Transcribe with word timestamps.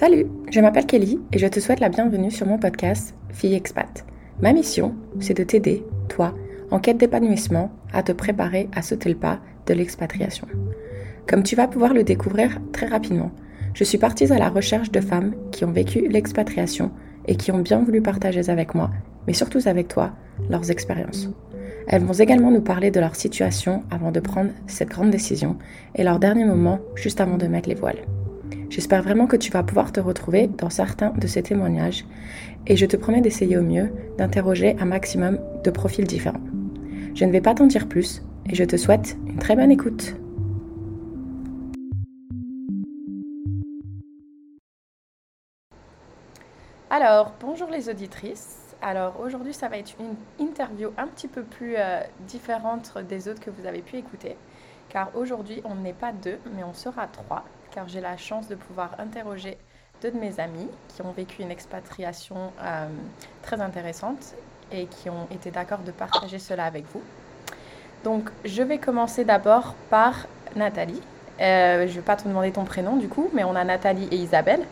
Salut, 0.00 0.28
je 0.50 0.60
m'appelle 0.60 0.86
Kelly 0.86 1.20
et 1.30 1.38
je 1.38 1.46
te 1.46 1.60
souhaite 1.60 1.80
la 1.80 1.90
bienvenue 1.90 2.30
sur 2.30 2.46
mon 2.46 2.56
podcast 2.56 3.14
Fille 3.28 3.52
Expat. 3.52 4.06
Ma 4.40 4.54
mission, 4.54 4.94
c'est 5.18 5.36
de 5.36 5.44
t'aider, 5.44 5.84
toi, 6.08 6.34
en 6.70 6.78
quête 6.78 6.96
d'épanouissement, 6.96 7.70
à 7.92 8.02
te 8.02 8.12
préparer 8.12 8.70
à 8.74 8.80
sauter 8.80 9.10
le 9.10 9.14
pas 9.14 9.40
de 9.66 9.74
l'expatriation. 9.74 10.46
Comme 11.28 11.42
tu 11.42 11.54
vas 11.54 11.68
pouvoir 11.68 11.92
le 11.92 12.02
découvrir 12.02 12.62
très 12.72 12.86
rapidement, 12.86 13.30
je 13.74 13.84
suis 13.84 13.98
partie 13.98 14.32
à 14.32 14.38
la 14.38 14.48
recherche 14.48 14.90
de 14.90 15.02
femmes 15.02 15.34
qui 15.52 15.66
ont 15.66 15.70
vécu 15.70 16.08
l'expatriation 16.08 16.92
et 17.28 17.36
qui 17.36 17.52
ont 17.52 17.58
bien 17.58 17.84
voulu 17.84 18.00
partager 18.00 18.48
avec 18.48 18.74
moi, 18.74 18.90
mais 19.26 19.34
surtout 19.34 19.60
avec 19.66 19.88
toi, 19.88 20.12
leurs 20.48 20.70
expériences. 20.70 21.28
Elles 21.88 22.04
vont 22.04 22.14
également 22.14 22.50
nous 22.50 22.62
parler 22.62 22.90
de 22.90 23.00
leur 23.00 23.16
situation 23.16 23.82
avant 23.90 24.12
de 24.12 24.20
prendre 24.20 24.52
cette 24.66 24.88
grande 24.88 25.10
décision 25.10 25.58
et 25.94 26.04
leur 26.04 26.18
dernier 26.18 26.46
moment 26.46 26.78
juste 26.94 27.20
avant 27.20 27.36
de 27.36 27.48
mettre 27.48 27.68
les 27.68 27.74
voiles. 27.74 28.00
J'espère 28.70 29.02
vraiment 29.02 29.26
que 29.26 29.34
tu 29.34 29.50
vas 29.50 29.64
pouvoir 29.64 29.90
te 29.90 29.98
retrouver 29.98 30.46
dans 30.46 30.70
certains 30.70 31.10
de 31.10 31.26
ces 31.26 31.42
témoignages 31.42 32.04
et 32.68 32.76
je 32.76 32.86
te 32.86 32.96
promets 32.96 33.20
d'essayer 33.20 33.58
au 33.58 33.62
mieux 33.62 33.92
d'interroger 34.16 34.76
un 34.78 34.84
maximum 34.84 35.40
de 35.64 35.70
profils 35.72 36.06
différents. 36.06 36.40
Je 37.16 37.24
ne 37.24 37.32
vais 37.32 37.40
pas 37.40 37.52
t'en 37.52 37.66
dire 37.66 37.88
plus 37.88 38.22
et 38.48 38.54
je 38.54 38.62
te 38.62 38.76
souhaite 38.76 39.16
une 39.26 39.38
très 39.38 39.56
bonne 39.56 39.72
écoute. 39.72 40.14
Alors, 46.90 47.34
bonjour 47.40 47.70
les 47.70 47.88
auditrices. 47.88 48.76
Alors 48.82 49.18
aujourd'hui, 49.18 49.52
ça 49.52 49.68
va 49.68 49.78
être 49.78 49.94
une 49.98 50.14
interview 50.46 50.90
un 50.96 51.08
petit 51.08 51.26
peu 51.26 51.42
plus 51.42 51.74
euh, 51.76 52.02
différente 52.28 52.96
des 53.08 53.26
autres 53.26 53.40
que 53.40 53.50
vous 53.50 53.66
avez 53.66 53.82
pu 53.82 53.96
écouter. 53.96 54.36
Car 54.88 55.10
aujourd'hui, 55.16 55.60
on 55.64 55.74
n'est 55.74 55.92
pas 55.92 56.12
deux, 56.12 56.38
mais 56.54 56.62
on 56.62 56.72
sera 56.72 57.08
trois 57.08 57.44
car 57.72 57.88
j'ai 57.88 58.00
la 58.00 58.16
chance 58.16 58.48
de 58.48 58.54
pouvoir 58.54 58.90
interroger 58.98 59.56
deux 60.02 60.10
de 60.10 60.18
mes 60.18 60.40
amis 60.40 60.68
qui 60.88 61.02
ont 61.02 61.12
vécu 61.12 61.42
une 61.42 61.50
expatriation 61.50 62.52
euh, 62.62 62.86
très 63.42 63.60
intéressante 63.60 64.34
et 64.72 64.86
qui 64.86 65.10
ont 65.10 65.26
été 65.32 65.50
d'accord 65.50 65.80
de 65.80 65.90
partager 65.90 66.38
cela 66.38 66.64
avec 66.64 66.84
vous. 66.92 67.02
Donc, 68.04 68.30
je 68.44 68.62
vais 68.62 68.78
commencer 68.78 69.24
d'abord 69.24 69.74
par 69.90 70.26
Nathalie. 70.56 71.00
Euh, 71.40 71.86
je 71.86 71.92
ne 71.92 71.96
vais 71.96 72.00
pas 72.00 72.16
te 72.16 72.26
demander 72.26 72.50
ton 72.50 72.64
prénom 72.64 72.96
du 72.96 73.08
coup, 73.08 73.28
mais 73.34 73.44
on 73.44 73.54
a 73.54 73.64
Nathalie 73.64 74.08
et 74.10 74.16
Isabelle. 74.16 74.62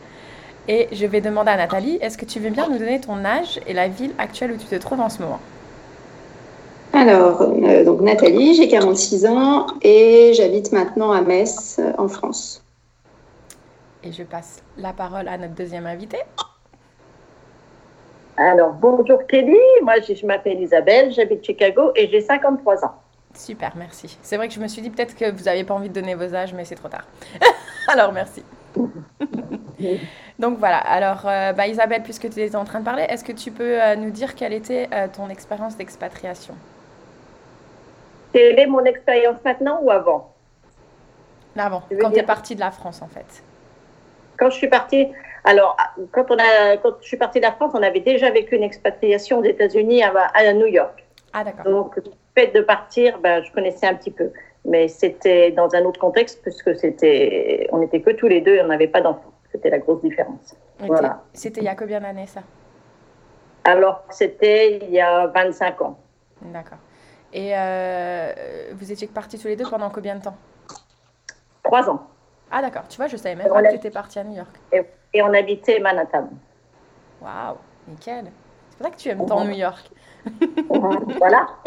Et 0.66 0.88
je 0.92 1.06
vais 1.06 1.20
demander 1.20 1.50
à 1.50 1.56
Nathalie, 1.56 1.98
est-ce 2.00 2.18
que 2.18 2.26
tu 2.26 2.40
veux 2.40 2.50
bien 2.50 2.68
nous 2.68 2.78
donner 2.78 3.00
ton 3.00 3.24
âge 3.24 3.58
et 3.66 3.72
la 3.72 3.88
ville 3.88 4.12
actuelle 4.18 4.52
où 4.52 4.56
tu 4.56 4.66
te 4.66 4.74
trouves 4.74 5.00
en 5.00 5.08
ce 5.08 5.22
moment? 5.22 5.40
Alors, 6.92 7.42
euh, 7.42 7.84
donc 7.84 8.00
Nathalie, 8.00 8.54
j'ai 8.54 8.68
46 8.68 9.26
ans 9.26 9.66
et 9.82 10.32
j'habite 10.34 10.72
maintenant 10.72 11.12
à 11.12 11.20
Metz, 11.20 11.80
en 11.96 12.08
France. 12.08 12.62
Et 14.04 14.12
je 14.12 14.22
passe 14.22 14.62
la 14.76 14.92
parole 14.92 15.28
à 15.28 15.36
notre 15.38 15.54
deuxième 15.54 15.86
invitée. 15.86 16.22
Alors, 18.36 18.72
bonjour 18.72 19.26
Kelly, 19.26 19.58
moi 19.82 19.94
je, 20.00 20.24
m'appelle 20.24 20.60
Isabelle, 20.60 21.10
j'habite 21.10 21.44
Chicago 21.44 21.90
et 21.96 22.08
j'ai 22.08 22.20
53 22.20 22.84
ans. 22.84 22.94
Super, 23.34 23.72
merci. 23.76 24.16
C'est 24.22 24.36
vrai 24.36 24.46
que 24.46 24.54
je 24.54 24.60
me 24.60 24.68
suis 24.68 24.80
dit 24.80 24.90
peut-être 24.90 25.16
que 25.16 25.30
vous 25.30 25.44
n'avez 25.44 25.64
pas 25.64 25.74
envie 25.74 25.88
de 25.88 25.94
donner 25.94 26.14
vos 26.14 26.32
âges, 26.32 26.54
mais 26.54 26.64
c'est 26.64 26.76
trop 26.76 26.88
tard. 26.88 27.04
alors, 27.88 28.12
merci. 28.12 28.44
Donc 30.38 30.58
voilà, 30.58 30.78
alors 30.78 31.22
euh, 31.26 31.52
bah, 31.52 31.66
Isabelle, 31.66 32.04
puisque 32.04 32.30
tu 32.30 32.40
étais 32.40 32.54
en 32.54 32.64
train 32.64 32.78
de 32.78 32.84
parler, 32.84 33.04
est-ce 33.08 33.24
que 33.24 33.32
tu 33.32 33.50
peux 33.50 33.82
euh, 33.82 33.96
nous 33.96 34.10
dire 34.10 34.36
quelle 34.36 34.52
était 34.52 34.88
euh, 34.92 35.08
ton 35.12 35.28
expérience 35.30 35.76
d'expatriation? 35.76 36.54
Quelle 38.32 38.58
est 38.58 38.66
mon 38.66 38.84
expérience 38.84 39.38
maintenant 39.44 39.80
ou 39.82 39.90
avant? 39.90 40.32
Avant, 41.56 41.82
quand 42.00 42.12
tu 42.12 42.20
es 42.20 42.22
partie 42.22 42.54
de 42.54 42.60
la 42.60 42.70
France 42.70 43.02
en 43.02 43.08
fait. 43.08 43.42
Quand 44.38 44.50
je 44.50 44.56
suis 44.56 44.68
partie, 44.68 45.08
alors 45.44 45.76
quand, 46.12 46.26
on 46.30 46.36
a, 46.36 46.76
quand 46.76 46.94
je 47.00 47.06
suis 47.06 47.16
partie 47.16 47.40
de 47.40 47.44
la 47.44 47.52
France, 47.52 47.72
on 47.74 47.82
avait 47.82 48.00
déjà 48.00 48.30
vécu 48.30 48.56
une 48.56 48.62
expatriation 48.62 49.38
aux 49.38 49.44
États-Unis 49.44 50.02
à, 50.02 50.12
à, 50.34 50.52
New 50.52 50.66
York. 50.66 51.04
Ah 51.32 51.44
d'accord. 51.44 51.64
Donc 51.64 51.96
le 51.96 52.04
fait 52.34 52.54
de 52.54 52.60
partir, 52.60 53.18
ben, 53.18 53.42
je 53.42 53.52
connaissais 53.52 53.86
un 53.86 53.94
petit 53.94 54.10
peu, 54.10 54.30
mais 54.64 54.88
c'était 54.88 55.50
dans 55.50 55.74
un 55.74 55.84
autre 55.84 56.00
contexte 56.00 56.40
puisque 56.42 56.74
c'était, 56.76 57.68
on 57.72 57.78
n'était 57.78 58.00
que 58.00 58.10
tous 58.10 58.28
les 58.28 58.40
deux 58.40 58.54
et 58.54 58.62
on 58.62 58.68
n'avait 58.68 58.88
pas 58.88 59.00
d'enfants. 59.00 59.32
C'était 59.50 59.70
la 59.70 59.78
grosse 59.78 60.02
différence. 60.02 60.54
Voilà. 60.78 61.22
C'était 61.32 61.60
il 61.60 61.64
y 61.64 61.68
a 61.68 61.74
combien 61.74 62.00
d'années 62.00 62.26
ça? 62.26 62.42
Alors 63.64 64.04
c'était 64.10 64.78
il 64.82 64.90
y 64.90 65.00
a 65.00 65.26
25 65.26 65.82
ans. 65.82 65.98
D'accord. 66.42 66.78
Et 67.32 67.52
euh, 67.54 68.32
vous 68.74 68.90
étiez 68.92 69.06
partis 69.08 69.38
tous 69.38 69.48
les 69.48 69.56
deux 69.56 69.68
pendant 69.68 69.90
combien 69.90 70.16
de 70.16 70.22
temps? 70.22 70.36
Trois 71.62 71.90
ans. 71.90 72.06
Ah 72.50 72.62
d'accord, 72.62 72.88
tu 72.88 72.96
vois, 72.96 73.06
je 73.06 73.16
savais 73.16 73.34
même 73.34 73.48
pas 73.48 73.62
que 73.62 73.68
tu 73.68 73.74
étais 73.74 73.90
partie 73.90 74.18
à 74.18 74.24
New 74.24 74.36
York. 74.36 74.50
Et, 74.72 75.22
on 75.22 75.32
habitait 75.34 75.80
Manhattan. 75.80 76.28
Waouh, 77.20 77.56
nickel. 77.88 78.26
C'est 78.70 78.78
pour 78.78 78.86
ça 78.86 78.92
que 78.92 78.96
tu 78.96 79.08
aimes 79.08 79.26
tant 79.26 79.44
New 79.44 79.56
York. 79.56 79.90
voilà. 81.18 81.46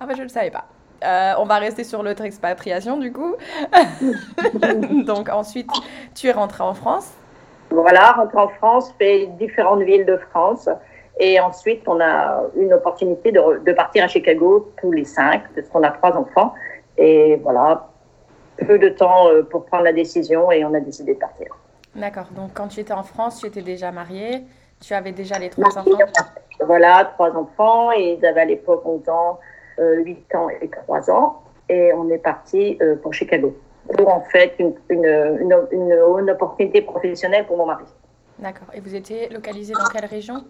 ah 0.00 0.06
bah 0.06 0.12
je 0.12 0.18
ne 0.18 0.22
le 0.22 0.28
savais 0.28 0.50
pas. 0.50 0.64
Euh, 1.04 1.32
on 1.38 1.44
va 1.44 1.56
rester 1.56 1.84
sur 1.84 2.02
l'autre 2.02 2.24
expatriation 2.24 2.96
du 2.96 3.12
coup. 3.12 3.34
Donc 5.04 5.28
ensuite, 5.28 5.70
tu 6.14 6.28
es 6.28 6.32
rentrée 6.32 6.64
en 6.64 6.74
France. 6.74 7.12
Voilà, 7.70 8.12
rentrée 8.12 8.38
en 8.38 8.48
France, 8.48 8.94
fait 8.98 9.26
différentes 9.38 9.82
villes 9.82 10.06
de 10.06 10.16
France. 10.16 10.68
Et 11.20 11.38
ensuite, 11.38 11.82
on 11.86 12.00
a 12.00 12.42
une 12.56 12.72
opportunité 12.72 13.30
de, 13.30 13.62
de 13.64 13.72
partir 13.72 14.04
à 14.04 14.08
Chicago 14.08 14.72
tous 14.80 14.90
les 14.90 15.04
cinq, 15.04 15.42
parce 15.54 15.68
qu'on 15.68 15.82
a 15.82 15.90
trois 15.90 16.16
enfants. 16.16 16.54
Et 16.96 17.36
voilà, 17.36 17.88
peu 18.56 18.78
de 18.78 18.88
temps 18.88 19.28
euh, 19.28 19.42
pour 19.42 19.66
prendre 19.66 19.84
la 19.84 19.92
décision 19.92 20.50
et 20.50 20.64
on 20.64 20.74
a 20.74 20.80
décidé 20.80 21.14
de 21.14 21.18
partir. 21.18 21.48
D'accord. 21.94 22.26
Donc, 22.34 22.50
quand 22.54 22.68
tu 22.68 22.80
étais 22.80 22.92
en 22.92 23.02
France, 23.02 23.40
tu 23.40 23.46
étais 23.46 23.62
déjà 23.62 23.92
mariée, 23.92 24.42
tu 24.80 24.94
avais 24.94 25.12
déjà 25.12 25.38
les 25.38 25.50
trois 25.50 25.78
enfants 25.78 25.98
Voilà, 26.66 27.10
trois 27.14 27.36
enfants 27.36 27.92
et 27.92 28.18
ils 28.18 28.26
avaient 28.26 28.42
à 28.42 28.46
l'époque 28.46 28.82
11 28.84 29.08
ans, 29.08 29.40
8 29.78 30.34
ans 30.34 30.48
et 30.48 30.68
3 30.68 31.10
ans. 31.10 31.42
Et 31.68 31.92
on 31.94 32.10
est 32.10 32.18
parti 32.18 32.76
euh, 32.82 32.96
pour 32.96 33.14
Chicago 33.14 33.56
pour 33.96 34.08
en 34.08 34.22
fait 34.22 34.54
une, 34.58 34.74
une, 34.88 35.04
une, 35.70 35.92
une, 36.18 36.30
opportunité 36.30 36.80
professionnelle 36.82 37.46
pour 37.46 37.56
mon 37.56 37.66
mari. 37.66 37.84
D'accord. 38.38 38.68
Et 38.72 38.80
vous 38.80 38.94
étiez 38.94 39.28
localisé 39.28 39.74
dans 39.74 39.88
quelle 39.92 40.06
région? 40.06 40.44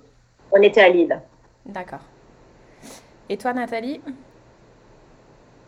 On 0.53 0.62
était 0.62 0.82
à 0.82 0.88
Lille. 0.88 1.21
D'accord. 1.66 2.00
Et 3.28 3.36
toi, 3.36 3.53
Nathalie? 3.53 4.00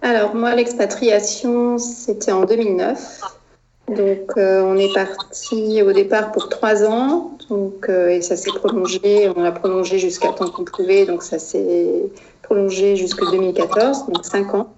Alors 0.02 0.34
moi, 0.34 0.54
l'expatriation, 0.54 1.78
c'était 1.78 2.32
en 2.32 2.44
2009. 2.44 3.20
Donc 3.88 4.32
euh, 4.36 4.62
on 4.62 4.76
est 4.76 4.92
parti 4.92 5.80
au 5.80 5.92
départ 5.92 6.32
pour 6.32 6.48
trois 6.48 6.84
ans, 6.84 7.30
donc 7.48 7.88
euh, 7.88 8.08
et 8.08 8.20
ça 8.20 8.36
s'est 8.36 8.50
prolongé. 8.50 9.30
On 9.36 9.44
a 9.44 9.52
prolongé 9.52 10.00
jusqu'à 10.00 10.32
temps 10.32 10.48
qu'on 10.48 10.64
pouvait, 10.64 11.06
donc 11.06 11.22
ça 11.22 11.38
s'est 11.38 12.10
prolongé 12.42 12.96
jusqu'en 12.96 13.30
2014, 13.30 14.06
donc 14.06 14.24
cinq 14.24 14.54
ans. 14.54 14.72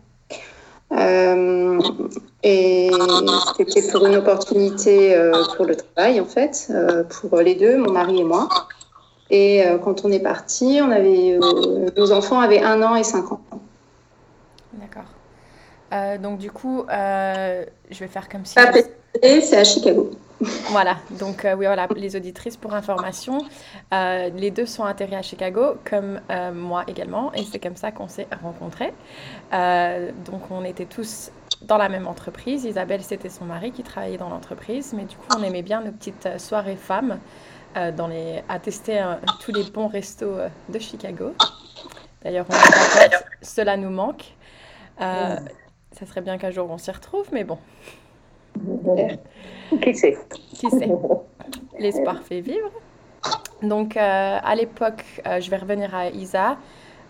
Euh, 0.92 1.80
et 2.42 2.90
c'était 3.56 3.90
pour 3.90 4.06
une 4.06 4.16
opportunité 4.16 5.16
pour 5.56 5.64
le 5.64 5.74
travail 5.74 6.20
en 6.20 6.26
fait, 6.26 6.70
pour 7.08 7.38
les 7.38 7.54
deux, 7.54 7.78
mon 7.78 7.92
mari 7.92 8.20
et 8.20 8.24
moi. 8.24 8.48
Et 9.30 9.62
quand 9.84 10.04
on 10.04 10.12
est 10.12 10.20
parti, 10.20 10.80
on 10.82 10.90
avait 10.90 11.38
nos 11.96 12.12
enfants 12.12 12.40
avaient 12.40 12.62
un 12.62 12.82
an 12.82 12.94
et 12.94 13.04
cinq 13.04 13.32
ans. 13.32 13.40
Euh, 15.92 16.18
donc 16.18 16.38
du 16.38 16.50
coup, 16.50 16.84
euh, 16.90 17.64
je 17.90 17.98
vais 17.98 18.08
faire 18.08 18.28
comme 18.28 18.44
si... 18.44 18.54
c'est 19.22 19.56
à 19.56 19.64
Chicago. 19.64 20.10
Voilà, 20.70 20.98
donc 21.18 21.44
euh, 21.44 21.56
oui, 21.56 21.66
voilà, 21.66 21.88
les 21.96 22.14
auditrices 22.14 22.56
pour 22.56 22.72
information, 22.72 23.38
les 23.90 24.52
deux 24.52 24.66
sont 24.66 24.84
atterris 24.84 25.16
à 25.16 25.22
Chicago, 25.22 25.74
comme 25.84 26.20
moi 26.54 26.84
également, 26.86 27.32
et 27.32 27.42
c'est 27.42 27.58
comme 27.58 27.74
ça 27.74 27.90
qu'on 27.90 28.06
s'est 28.06 28.28
rencontrés. 28.40 28.94
donc 29.50 30.48
on 30.52 30.62
était 30.62 30.84
tous 30.84 31.32
dans 31.62 31.76
la 31.76 31.88
même 31.88 32.06
entreprise. 32.06 32.62
Isabelle, 32.64 33.02
c'était 33.02 33.30
son 33.30 33.46
mari 33.46 33.72
qui 33.72 33.82
travaillait 33.82 34.16
dans 34.16 34.28
l'entreprise, 34.28 34.92
mais 34.96 35.06
du 35.06 35.16
coup, 35.16 35.26
on 35.36 35.42
aimait 35.42 35.62
bien 35.62 35.80
nos 35.80 35.90
petites 35.90 36.38
soirées 36.38 36.76
femmes 36.76 37.18
dans 37.96 38.06
les, 38.06 38.44
à 38.48 38.60
tester 38.60 39.04
tous 39.40 39.50
les 39.50 39.64
bons 39.64 39.88
restos 39.88 40.36
de 40.68 40.78
Chicago. 40.78 41.34
D'ailleurs, 42.22 42.46
cela 43.42 43.76
nous 43.76 43.90
manque. 43.90 44.36
Ça 45.98 46.06
serait 46.06 46.20
bien 46.20 46.38
qu'un 46.38 46.50
jour 46.50 46.68
on 46.70 46.78
s'y 46.78 46.92
retrouve, 46.92 47.26
mais 47.32 47.42
bon. 47.42 47.58
Qui 49.82 49.94
sait? 49.94 50.16
Qui 50.30 50.70
sait? 50.70 50.88
L'espoir 51.78 52.22
fait 52.22 52.40
vivre. 52.40 52.70
Donc, 53.62 53.96
euh, 53.96 54.38
à 54.40 54.54
l'époque, 54.54 55.04
euh, 55.26 55.40
je 55.40 55.50
vais 55.50 55.56
revenir 55.56 55.92
à 55.94 56.08
Isa. 56.10 56.56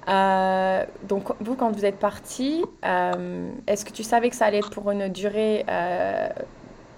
Euh, 0.09 0.85
donc, 1.03 1.25
vous, 1.41 1.55
quand 1.55 1.71
vous 1.71 1.85
êtes 1.85 1.99
parti, 1.99 2.65
est-ce 3.67 3.85
que 3.85 3.93
tu 3.93 4.03
savais 4.03 4.31
que 4.31 4.37
ça 4.37 4.47
allait 4.47 4.59
être 4.59 4.71
pour 4.71 4.91
une 4.91 5.09
durée 5.09 5.67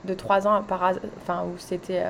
de 0.04 0.14
trois 0.14 0.46
ans, 0.46 0.62
par, 0.62 0.92
enfin, 1.16 1.44
où 1.44 1.58
c'était. 1.58 2.04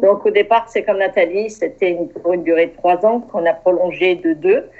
Donc, 0.00 0.26
au 0.26 0.30
départ, 0.30 0.68
c'est 0.68 0.84
comme 0.84 0.98
Nathalie, 0.98 1.50
c'était 1.50 1.98
pour 2.22 2.32
une 2.32 2.44
durée 2.44 2.68
de 2.68 2.76
trois 2.76 3.04
ans 3.04 3.20
qu'on 3.20 3.44
a 3.46 3.52
prolongé 3.52 4.14
de 4.14 4.32
deux. 4.32 4.70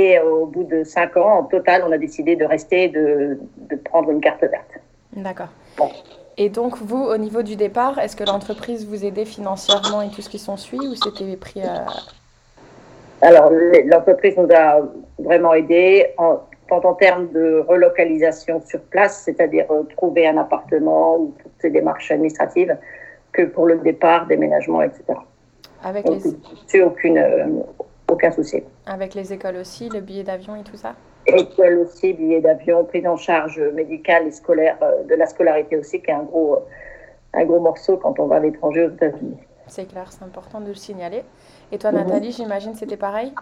Et 0.00 0.20
au 0.20 0.46
bout 0.46 0.62
de 0.62 0.84
cinq 0.84 1.16
ans, 1.16 1.38
en 1.40 1.42
total, 1.42 1.82
on 1.84 1.90
a 1.90 1.98
décidé 1.98 2.36
de 2.36 2.44
rester, 2.44 2.86
de, 2.88 3.36
de 3.68 3.74
prendre 3.74 4.08
une 4.10 4.20
carte 4.20 4.42
verte. 4.42 4.74
D'accord. 5.12 5.48
Et 6.36 6.50
donc, 6.50 6.78
vous, 6.78 7.02
au 7.02 7.16
niveau 7.16 7.42
du 7.42 7.56
départ, 7.56 7.98
est-ce 7.98 8.14
que 8.14 8.22
l'entreprise 8.22 8.86
vous 8.86 9.04
aidait 9.04 9.24
financièrement 9.24 10.02
et 10.02 10.10
tout 10.10 10.22
ce 10.22 10.28
qui 10.28 10.38
s'ensuit 10.38 10.78
ou 10.78 10.94
c'était 10.94 11.36
pris 11.36 11.62
à... 11.62 11.86
Alors, 13.22 13.50
l'entreprise 13.86 14.36
nous 14.36 14.48
a 14.54 14.82
vraiment 15.18 15.54
aidés, 15.54 16.14
en, 16.16 16.42
tant 16.68 16.84
en 16.84 16.94
termes 16.94 17.32
de 17.32 17.64
relocalisation 17.66 18.62
sur 18.64 18.80
place, 18.82 19.22
c'est-à-dire 19.24 19.66
euh, 19.72 19.82
trouver 19.96 20.28
un 20.28 20.38
appartement 20.38 21.16
ou 21.16 21.34
toutes 21.42 21.58
ces 21.58 21.70
démarches 21.70 22.12
administratives, 22.12 22.76
que 23.32 23.42
pour 23.42 23.66
le 23.66 23.78
départ, 23.78 24.28
déménagement, 24.28 24.82
etc. 24.82 25.02
Avec 25.82 26.06
Donc, 26.06 26.22
les... 26.72 26.82
aucune, 26.82 27.18
euh, 27.18 27.46
aucun 28.08 28.30
souci. 28.30 28.62
Avec 28.86 29.14
les 29.14 29.32
écoles 29.32 29.56
aussi, 29.56 29.88
le 29.88 30.00
billet 30.00 30.24
d'avion 30.24 30.56
et 30.56 30.64
tout 30.64 30.76
ça 30.76 30.94
École 31.26 31.80
aussi, 31.80 32.14
billet 32.14 32.40
d'avion, 32.40 32.84
prise 32.84 33.06
en 33.06 33.16
charge 33.16 33.60
médicale 33.74 34.26
et 34.26 34.30
scolaire, 34.30 34.78
euh, 34.82 35.04
de 35.04 35.14
la 35.14 35.26
scolarité 35.26 35.76
aussi, 35.76 36.00
qui 36.00 36.10
est 36.10 36.14
un 36.14 36.22
gros, 36.22 36.64
un 37.34 37.44
gros 37.44 37.60
morceau 37.60 37.98
quand 37.98 38.18
on 38.18 38.26
va 38.26 38.36
à 38.36 38.40
l'étranger 38.40 38.86
aux 38.86 38.90
États-Unis. 38.90 39.36
C'est 39.66 39.86
clair, 39.86 40.10
c'est 40.10 40.24
important 40.24 40.60
de 40.60 40.68
le 40.68 40.74
signaler. 40.74 41.22
Et 41.70 41.78
toi, 41.78 41.92
Nathalie, 41.92 42.32
j'imagine 42.32 42.74
c'était 42.74 42.96
pareil 42.96 43.32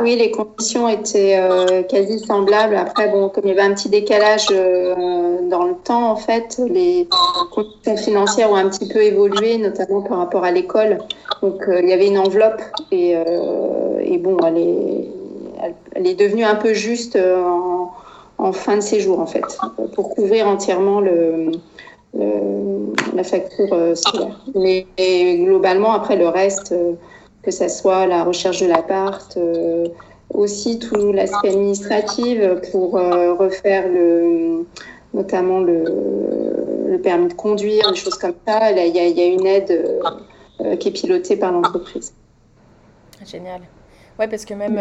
Oui, 0.00 0.16
les 0.16 0.30
conditions 0.30 0.88
étaient 0.88 1.36
euh, 1.38 1.82
quasi 1.82 2.18
semblables. 2.18 2.76
Après, 2.76 3.08
bon, 3.08 3.28
comme 3.28 3.44
il 3.44 3.50
y 3.50 3.52
avait 3.52 3.70
un 3.70 3.74
petit 3.74 3.90
décalage 3.90 4.46
euh, 4.50 5.48
dans 5.48 5.64
le 5.64 5.74
temps, 5.74 6.10
en 6.10 6.16
fait, 6.16 6.60
les 6.66 7.06
conditions 7.50 7.96
financières 7.96 8.50
ont 8.50 8.56
un 8.56 8.68
petit 8.68 8.88
peu 8.88 9.02
évolué, 9.02 9.58
notamment 9.58 10.00
par 10.00 10.18
rapport 10.18 10.44
à 10.44 10.50
l'école. 10.50 10.98
Donc, 11.42 11.68
euh, 11.68 11.80
il 11.82 11.90
y 11.90 11.92
avait 11.92 12.06
une 12.06 12.18
enveloppe 12.18 12.62
et, 12.90 13.10
et 13.12 14.18
bon, 14.18 14.38
elle 14.46 14.58
est, 14.58 15.08
elle 15.94 16.06
est, 16.06 16.14
devenue 16.14 16.44
un 16.44 16.54
peu 16.54 16.72
juste 16.72 17.18
en, 17.18 18.52
fin 18.52 18.76
de 18.76 18.80
séjour, 18.80 19.20
en 19.20 19.26
fait, 19.26 19.44
pour 19.94 20.14
couvrir 20.14 20.48
entièrement 20.48 21.00
le 21.00 21.52
la 23.14 23.24
facture 23.24 23.96
scolaire. 23.96 24.40
Mais 24.54 24.86
globalement, 25.36 25.92
après, 25.92 26.16
le 26.16 26.28
reste 26.28 26.74
que 27.42 27.50
ce 27.50 27.68
soit 27.68 28.06
la 28.06 28.24
recherche 28.24 28.60
de 28.60 28.66
l'appart, 28.66 29.36
euh, 29.36 29.88
aussi 30.30 30.78
tout 30.78 31.12
l'aspect 31.12 31.48
administratif 31.48 32.40
pour 32.70 32.96
euh, 32.96 33.34
refaire 33.34 33.88
le, 33.88 34.64
notamment 35.12 35.60
le, 35.60 35.84
le, 36.88 36.98
permis 36.98 37.28
de 37.28 37.34
conduire, 37.34 37.90
des 37.90 37.96
choses 37.96 38.16
comme 38.16 38.34
ça. 38.46 38.70
Il 38.70 38.78
y, 38.78 38.98
y, 38.98 39.20
a 39.20 39.26
une 39.26 39.46
aide 39.46 40.00
euh, 40.60 40.76
qui 40.76 40.88
est 40.88 40.92
pilotée 40.92 41.36
par 41.36 41.52
l'entreprise. 41.52 42.14
Génial. 43.26 43.60
Ouais, 44.18 44.28
parce 44.28 44.44
que 44.44 44.54
même 44.54 44.78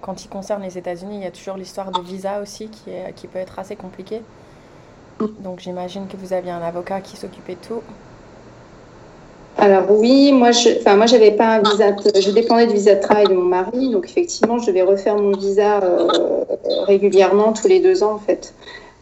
quand 0.00 0.24
il 0.24 0.28
concerne 0.28 0.62
les 0.62 0.76
États-Unis, 0.76 1.16
il 1.16 1.22
y 1.22 1.26
a 1.26 1.30
toujours 1.30 1.56
l'histoire 1.56 1.90
de 1.90 2.00
visa 2.00 2.40
aussi 2.40 2.68
qui, 2.68 2.90
est, 2.90 3.12
qui 3.14 3.26
peut 3.26 3.38
être 3.38 3.58
assez 3.58 3.74
compliquée. 3.74 4.22
Donc 5.40 5.60
j'imagine 5.60 6.06
que 6.08 6.16
vous 6.16 6.32
aviez 6.32 6.50
un 6.50 6.60
avocat 6.60 7.00
qui 7.00 7.16
s'occupait 7.16 7.54
de 7.54 7.66
tout. 7.66 7.82
Alors 9.56 9.90
oui, 9.90 10.32
moi 10.32 10.50
je, 10.50 10.80
enfin 10.80 10.96
moi 10.96 11.06
j'avais 11.06 11.30
pas 11.30 11.56
un 11.56 11.62
visa, 11.62 11.94
je 12.20 12.30
dépendais 12.30 12.66
du 12.66 12.74
visa 12.74 12.96
de 12.96 13.00
travail 13.00 13.28
de 13.28 13.34
mon 13.34 13.44
mari, 13.44 13.90
donc 13.90 14.04
effectivement 14.04 14.58
je 14.58 14.66
devais 14.66 14.82
refaire 14.82 15.16
mon 15.16 15.36
visa 15.36 15.80
euh, 15.80 16.44
régulièrement 16.86 17.52
tous 17.52 17.68
les 17.68 17.80
deux 17.80 18.02
ans 18.02 18.14
en 18.14 18.18
fait. 18.18 18.52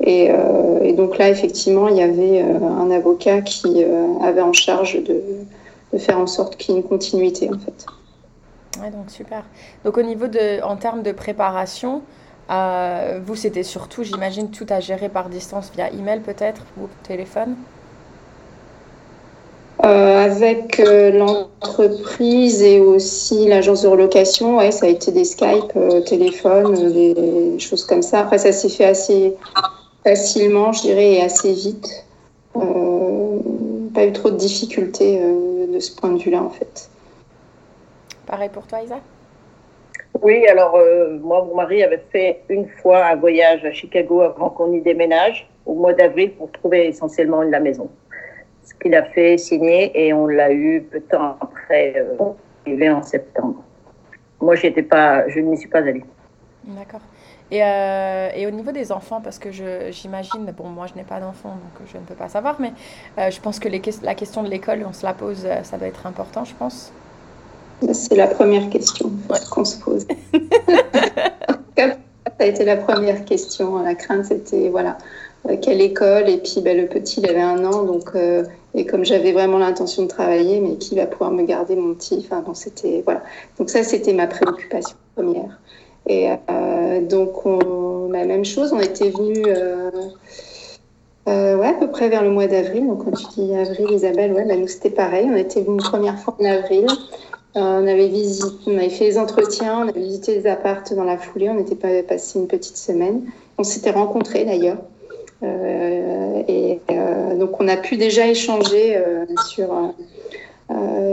Et, 0.00 0.30
euh, 0.30 0.80
et 0.82 0.92
donc 0.92 1.16
là 1.18 1.30
effectivement 1.30 1.88
il 1.88 1.96
y 1.96 2.02
avait 2.02 2.42
euh, 2.42 2.58
un 2.60 2.90
avocat 2.90 3.40
qui 3.40 3.82
euh, 3.82 4.18
avait 4.22 4.42
en 4.42 4.52
charge 4.52 5.02
de, 5.02 5.22
de 5.92 5.98
faire 5.98 6.18
en 6.18 6.26
sorte 6.26 6.56
qu'il 6.56 6.74
y 6.74 6.78
ait 6.78 6.80
une 6.82 6.86
continuité 6.86 7.48
en 7.48 7.58
fait. 7.58 7.86
Ouais, 8.80 8.90
donc 8.90 9.10
super. 9.10 9.44
Donc 9.84 9.96
au 9.96 10.02
niveau 10.02 10.26
de, 10.26 10.62
en 10.62 10.76
termes 10.76 11.02
de 11.02 11.12
préparation, 11.12 12.02
euh, 12.50 13.20
vous 13.24 13.36
c'était 13.36 13.62
surtout, 13.62 14.02
j'imagine, 14.02 14.50
tout 14.50 14.66
à 14.68 14.80
gérer 14.80 15.08
par 15.08 15.28
distance 15.28 15.70
via 15.74 15.90
email 15.90 16.20
peut-être 16.20 16.62
ou 16.78 16.88
téléphone? 17.02 17.56
Euh, 19.84 20.24
avec 20.24 20.78
euh, 20.78 21.10
l'entreprise 21.10 22.62
et 22.62 22.78
aussi 22.78 23.48
l'agence 23.48 23.82
de 23.82 23.88
relocation, 23.88 24.58
ouais, 24.58 24.70
ça 24.70 24.86
a 24.86 24.88
été 24.88 25.10
des 25.10 25.24
Skype, 25.24 25.72
euh, 25.74 26.00
téléphone, 26.02 26.76
euh, 26.78 27.54
des 27.54 27.58
choses 27.58 27.84
comme 27.84 28.02
ça. 28.02 28.20
Après, 28.20 28.38
ça 28.38 28.52
s'est 28.52 28.68
fait 28.68 28.84
assez 28.84 29.34
facilement, 30.04 30.72
je 30.72 30.82
dirais, 30.82 31.14
et 31.14 31.22
assez 31.22 31.52
vite. 31.52 32.06
Euh, 32.54 33.38
pas 33.92 34.04
eu 34.04 34.12
trop 34.12 34.30
de 34.30 34.36
difficultés 34.36 35.20
de 35.68 35.80
ce 35.80 35.96
point 35.96 36.10
de 36.10 36.18
vue-là, 36.18 36.44
en 36.44 36.50
fait. 36.50 36.88
Pareil 38.26 38.50
pour 38.50 38.64
toi, 38.68 38.82
Isa? 38.82 39.00
Oui, 40.22 40.46
alors 40.46 40.78
moi, 41.22 41.44
mon 41.44 41.56
mari 41.56 41.82
avait 41.82 42.04
fait 42.12 42.42
une 42.48 42.68
fois 42.68 43.06
un 43.06 43.16
voyage 43.16 43.64
à 43.64 43.72
Chicago 43.72 44.20
avant 44.20 44.50
qu'on 44.50 44.72
y 44.72 44.80
déménage, 44.80 45.48
au 45.66 45.74
mois 45.74 45.92
d'avril, 45.92 46.30
pour 46.34 46.52
trouver 46.52 46.86
essentiellement 46.86 47.42
la 47.42 47.58
maison 47.58 47.90
ce 48.72 48.82
qu'il 48.82 48.94
a 48.94 49.04
fait 49.04 49.38
signer 49.38 49.92
et 49.94 50.12
on 50.12 50.26
l'a 50.26 50.52
eu 50.52 50.82
peu 50.82 50.98
de 50.98 51.04
temps 51.04 51.36
après, 51.40 51.94
euh, 51.96 52.32
arrivé 52.66 52.90
en 52.90 53.02
septembre. 53.02 53.62
Moi, 54.40 54.56
j'étais 54.56 54.82
pas, 54.82 55.28
je 55.28 55.40
n'y 55.40 55.56
suis 55.56 55.68
pas 55.68 55.78
allée. 55.78 56.04
D'accord. 56.64 57.00
Et, 57.50 57.62
euh, 57.62 58.30
et, 58.34 58.46
au 58.46 58.50
niveau 58.50 58.72
des 58.72 58.92
enfants, 58.92 59.20
parce 59.22 59.38
que 59.38 59.50
j'imagine, 59.50 60.50
bon, 60.56 60.68
moi 60.70 60.86
je 60.86 60.94
n'ai 60.94 61.04
pas 61.04 61.20
d'enfants, 61.20 61.50
donc 61.50 61.86
je 61.92 61.98
ne 61.98 62.02
peux 62.02 62.14
pas 62.14 62.30
savoir, 62.30 62.56
mais 62.58 62.72
euh, 63.18 63.30
je 63.30 63.40
pense 63.42 63.58
que 63.58 63.68
les, 63.68 63.82
la 64.02 64.14
question 64.14 64.42
de 64.42 64.48
l'école, 64.48 64.82
on 64.88 64.94
se 64.94 65.04
la 65.04 65.12
pose, 65.12 65.42
euh, 65.44 65.62
ça 65.62 65.76
doit 65.76 65.88
être 65.88 66.06
important, 66.06 66.46
je 66.46 66.54
pense. 66.54 66.92
C'est 67.92 68.16
la 68.16 68.28
première 68.28 68.70
question 68.70 69.10
ouais. 69.28 69.38
qu'on 69.50 69.66
se 69.66 69.78
pose. 69.80 70.06
ça 71.76 71.94
a 72.38 72.44
été 72.46 72.64
la 72.64 72.76
première 72.76 73.22
question. 73.26 73.82
La 73.82 73.96
crainte, 73.96 74.24
c'était, 74.24 74.70
voilà, 74.70 74.96
quelle 75.60 75.82
école? 75.82 76.30
Et 76.30 76.38
puis 76.38 76.62
ben, 76.62 76.76
le 76.76 76.86
petit, 76.86 77.20
il 77.20 77.28
avait 77.28 77.42
un 77.42 77.64
an, 77.66 77.82
donc 77.82 78.14
euh, 78.14 78.44
et 78.74 78.86
comme 78.86 79.04
j'avais 79.04 79.32
vraiment 79.32 79.58
l'intention 79.58 80.04
de 80.04 80.08
travailler, 80.08 80.60
mais 80.60 80.76
qui 80.76 80.94
va 80.94 81.06
pouvoir 81.06 81.30
me 81.30 81.42
garder 81.42 81.76
mon 81.76 81.94
petit 81.94 82.26
Enfin, 82.30 82.42
c'était 82.54 83.02
voilà. 83.04 83.22
Donc 83.58 83.68
ça, 83.68 83.82
c'était 83.82 84.14
ma 84.14 84.26
préoccupation 84.26 84.96
première. 85.14 85.60
Et 86.06 86.28
euh, 86.50 87.00
donc 87.02 87.44
on, 87.46 88.10
la 88.10 88.24
même 88.24 88.44
chose, 88.44 88.72
on 88.72 88.80
était 88.80 89.10
venus. 89.10 89.44
Euh, 89.46 89.90
euh, 91.28 91.56
ouais, 91.56 91.68
à 91.68 91.74
peu 91.74 91.88
près 91.88 92.08
vers 92.08 92.22
le 92.22 92.30
mois 92.30 92.46
d'avril. 92.46 92.86
Donc, 92.86 93.04
quand 93.04 93.12
tu 93.12 93.40
dis 93.40 93.54
avril, 93.54 93.86
Isabelle, 93.90 94.32
ouais, 94.32 94.44
bah, 94.44 94.56
nous 94.56 94.66
c'était 94.66 94.90
pareil. 94.90 95.28
On 95.30 95.36
était 95.36 95.60
venus 95.60 95.82
une 95.82 95.90
première 95.90 96.18
fois 96.18 96.36
en 96.40 96.44
avril. 96.44 96.86
On 97.54 97.86
avait 97.86 98.08
visité, 98.08 98.48
on 98.66 98.78
avait 98.78 98.88
fait 98.88 99.04
les 99.04 99.18
entretiens, 99.18 99.80
on 99.84 99.88
avait 99.88 100.00
visité 100.00 100.34
les 100.34 100.46
appartes 100.46 100.94
dans 100.94 101.04
la 101.04 101.18
foulée. 101.18 101.50
On 101.50 101.58
était 101.58 101.74
pas 101.74 102.02
passé 102.02 102.38
une 102.38 102.48
petite 102.48 102.78
semaine. 102.78 103.24
On 103.58 103.62
s'était 103.62 103.90
rencontrés 103.90 104.46
d'ailleurs. 104.46 104.78
Euh, 106.48 106.52
et 106.52 106.80
euh, 106.90 107.36
donc, 107.36 107.60
on 107.60 107.68
a 107.68 107.76
pu 107.76 107.96
déjà 107.96 108.26
échanger 108.26 108.96
euh, 108.96 109.26
sur, 109.46 109.94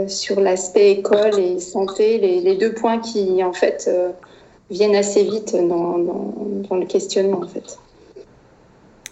sur 0.08 0.40
l'aspect 0.40 0.92
école 0.92 1.38
et 1.38 1.60
santé, 1.60 2.18
les, 2.18 2.40
les, 2.40 2.56
deux 2.56 2.72
points 2.72 2.98
qui, 2.98 3.44
en 3.44 3.52
fait, 3.52 3.90
viennent 4.70 4.96
assez 4.96 5.22
vite 5.24 5.54
dans, 5.54 5.98
dans, 5.98 6.34
dans, 6.68 6.76
le 6.76 6.86
questionnement, 6.86 7.40
en 7.42 7.48
fait. 7.48 7.78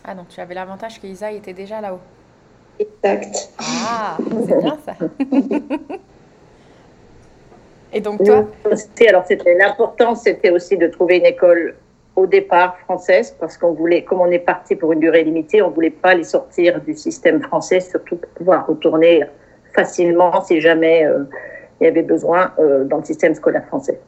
Ah, 0.04 0.14
donc 0.14 0.28
tu 0.28 0.40
avais 0.40 0.54
l'avantage 0.54 1.00
qu'Isa 1.00 1.33
était 1.33 1.52
déjà 1.52 1.81
là-haut. 1.83 2.00
Exact. 2.78 3.50
Ah, 3.59 4.16
c'est 4.47 4.59
bien 4.59 4.78
ça. 4.87 4.95
Et 7.92 8.00
donc 8.00 8.23
toi? 8.23 8.47
Alors, 9.09 9.25
c'était 9.26 9.54
l'important, 9.54 10.14
c'était 10.14 10.50
aussi 10.50 10.76
de 10.76 10.87
trouver 10.87 11.16
une 11.16 11.26
école 11.26 11.75
au 12.18 12.26
départ 12.26 12.76
française 12.78 13.37
parce 13.38 13.56
qu'on 13.56 13.72
voulait, 13.72 14.02
comme 14.02 14.20
on 14.20 14.30
est 14.30 14.40
parti 14.40 14.75
pour 14.75 14.92
une 14.92 14.98
durée 14.98 15.22
limitée, 15.22 15.62
on 15.62 15.70
voulait 15.70 15.90
pas 15.90 16.14
les 16.14 16.25
sortir 16.25 16.80
du 16.80 16.94
système 16.94 17.40
français, 17.40 17.78
surtout 17.78 18.16
pour 18.16 18.30
pouvoir 18.30 18.66
retourner 18.66 19.25
facilement 19.72 20.42
si 20.42 20.60
jamais 20.60 21.06
euh, 21.06 21.25
il 21.80 21.84
y 21.84 21.87
avait 21.87 22.02
besoin 22.02 22.52
euh, 22.58 22.82
dans 22.84 22.96
le 22.98 23.04
système 23.04 23.34
scolaire 23.34 23.64
français. 23.66 24.00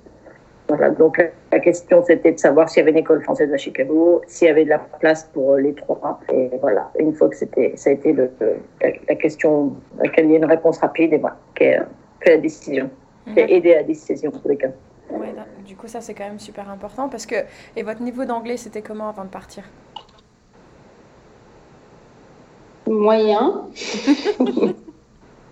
Voilà, 0.69 0.91
donc 0.91 1.23
la, 1.53 1.61
question 1.61 2.03
c'était 2.05 2.33
de 2.33 2.39
savoir 2.39 2.69
s'il 2.69 2.81
y 2.81 2.83
avait 2.83 2.93
une 2.93 2.99
école 2.99 3.23
française 3.23 3.53
à 3.53 3.57
Chicago, 3.57 4.23
s'il 4.27 4.49
y 4.49 4.51
avait 4.51 4.65
de 4.65 4.71
la 4.71 4.79
place 4.79 5.25
pour 5.33 5.57
les 5.57 5.75
trois. 5.75 6.21
Et 6.33 6.51
voilà, 6.61 6.91
une 6.99 7.13
fois 7.13 7.29
que 7.29 7.37
c'était, 7.37 7.73
ça 7.77 7.91
a 7.91 7.93
été 7.93 8.13
le, 8.13 8.31
la, 8.81 8.91
la, 9.09 9.15
question 9.15 9.73
à 10.01 10.05
laquelle 10.05 10.27
il 10.27 10.33
y 10.33 10.35
a 10.35 10.39
une 10.39 10.45
réponse 10.45 10.79
rapide 10.79 11.13
et 11.13 11.19
voilà, 11.19 11.37
qui 11.57 11.65
a 11.65 11.87
fait 12.21 12.31
la 12.31 12.37
décision, 12.39 12.91
qui 13.33 13.41
a 13.41 13.49
aidé 13.49 13.75
à 13.75 13.77
la 13.79 13.83
décision 13.85 14.31
en 14.35 14.39
tous 14.39 14.49
les 14.49 14.57
cas. 14.57 14.71
Ouais, 15.13 15.35
du 15.67 15.77
coup, 15.77 15.89
ça 15.89 16.01
c'est 16.01 16.15
quand 16.15 16.25
même 16.25 16.39
super 16.39 16.71
important 16.71 17.09
parce 17.09 17.27
que. 17.27 17.37
Et 17.77 17.83
votre 17.83 18.03
niveau 18.03 18.25
d'anglais, 18.25 18.57
c'était 18.57 18.83
comment 18.83 19.09
avant 19.09 19.25
de 19.25 19.31
partir? 19.31 19.65
Moyen. 22.87 23.69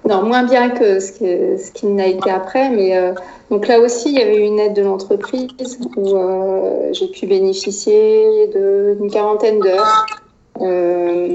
non, 0.08 0.22
moins 0.22 0.44
bien 0.44 0.70
que 0.70 1.00
ce 1.00 1.70
qui 1.72 1.86
n'a 1.86 2.06
été 2.06 2.30
après, 2.30 2.70
mais 2.70 2.96
euh, 2.96 3.12
donc 3.50 3.68
là 3.68 3.78
aussi, 3.80 4.10
il 4.10 4.18
y 4.18 4.22
avait 4.22 4.46
une 4.46 4.58
aide 4.58 4.74
de 4.74 4.82
l'entreprise 4.82 5.78
où 5.96 6.16
euh, 6.16 6.92
j'ai 6.92 7.08
pu 7.08 7.26
bénéficier 7.26 8.48
d'une 8.48 9.10
quarantaine 9.10 9.60
d'heures 9.60 10.06
euh, 10.60 11.28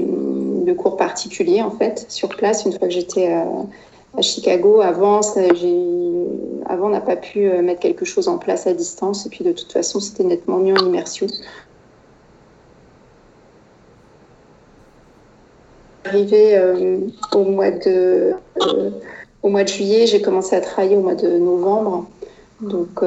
de 0.64 0.72
cours 0.74 0.96
particuliers 0.96 1.62
en 1.62 1.70
fait 1.70 2.04
sur 2.08 2.28
place 2.28 2.64
une 2.66 2.72
fois 2.72 2.88
que 2.88 2.92
j'étais 2.92 3.34
à 4.16 4.22
Chicago. 4.22 4.80
Avant, 4.80 5.20
avant 5.20 6.86
on 6.86 6.90
n'a 6.90 7.00
pas 7.00 7.16
pu 7.16 7.48
euh, 7.48 7.62
mettre 7.62 7.80
quelque 7.80 8.04
chose 8.04 8.28
en 8.28 8.38
place 8.38 8.66
à 8.66 8.72
distance. 8.72 9.26
Et 9.26 9.28
puis 9.28 9.44
de 9.44 9.52
toute 9.52 9.72
façon, 9.72 10.00
c'était 10.00 10.24
nettement 10.24 10.58
mieux 10.58 10.74
en 10.74 10.86
immersion. 10.86 11.26
arrivée 16.06 16.60
au 17.32 17.44
mois 17.44 17.70
de 17.70 18.34
au 19.42 19.48
mois 19.48 19.64
de 19.64 19.68
juillet. 19.68 20.06
J'ai 20.06 20.20
commencé 20.20 20.54
à 20.54 20.60
travailler 20.60 20.96
au 20.96 21.00
mois 21.00 21.14
de 21.14 21.38
novembre. 21.38 22.06
Donc, 22.60 23.02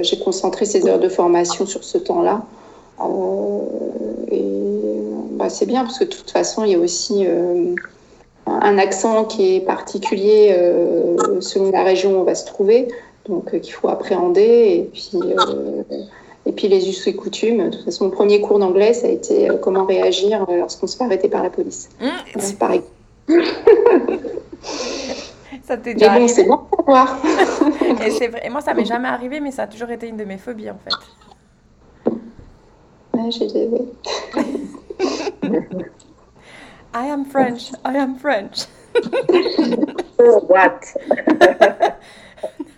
j'ai 0.00 0.18
concentré 0.18 0.64
ces 0.64 0.88
heures 0.88 0.98
de 0.98 1.10
formation 1.10 1.66
sur 1.66 1.84
ce 1.84 1.98
temps-là. 1.98 2.42
et 4.32 4.42
bah, 5.32 5.50
c'est 5.50 5.66
bien 5.66 5.84
parce 5.84 5.98
que 5.98 6.04
de 6.04 6.10
toute 6.10 6.30
façon, 6.30 6.64
il 6.64 6.72
y 6.72 6.74
a 6.74 6.78
aussi 6.78 7.26
un 8.46 8.78
accent 8.78 9.24
qui 9.24 9.56
est 9.56 9.60
particulier 9.60 10.54
euh, 10.56 11.40
selon 11.40 11.70
la 11.70 11.82
région 11.82 12.16
où 12.16 12.20
on 12.20 12.24
va 12.24 12.34
se 12.34 12.44
trouver, 12.44 12.88
donc 13.26 13.54
euh, 13.54 13.58
qu'il 13.58 13.72
faut 13.72 13.88
appréhender. 13.88 14.42
Et 14.42 14.90
puis, 14.92 15.10
euh, 15.14 15.82
et 16.46 16.52
puis 16.52 16.68
les 16.68 16.88
us 16.88 17.06
et 17.06 17.14
coutumes. 17.14 17.70
De 17.70 17.76
toute 17.76 17.84
façon, 17.84 18.04
mon 18.04 18.10
premier 18.10 18.40
cours 18.40 18.58
d'anglais, 18.58 18.92
ça 18.92 19.06
a 19.06 19.10
été 19.10 19.48
comment 19.62 19.86
réagir 19.86 20.46
lorsqu'on 20.48 20.86
se 20.86 20.96
fait 20.96 21.04
arrêter 21.04 21.28
par 21.28 21.42
la 21.42 21.50
police. 21.50 21.88
Mmh. 22.00 22.06
C'est 22.38 22.58
pareil. 22.58 22.82
ça 25.64 25.78
t'est 25.78 25.94
déjà 25.94 26.18
bon, 26.18 26.28
c'est 26.28 26.44
bon 26.44 26.60
pour 26.70 26.84
voir. 26.84 27.16
et, 28.04 28.10
c'est 28.10 28.28
vrai. 28.28 28.42
et 28.44 28.50
moi, 28.50 28.60
ça 28.60 28.74
m'est 28.74 28.84
jamais 28.84 29.08
arrivé, 29.08 29.40
mais 29.40 29.52
ça 29.52 29.62
a 29.62 29.66
toujours 29.66 29.90
été 29.90 30.06
une 30.06 30.18
de 30.18 30.24
mes 30.24 30.36
phobies, 30.36 30.70
en 30.70 30.76
fait. 30.84 30.94
Ouais, 33.14 33.30
j'ai 33.30 33.46
I 36.94 37.06
am 37.06 37.24
French. 37.24 37.72
I 37.84 37.96
am 37.96 38.16
French. 38.16 38.66
what? 40.16 40.86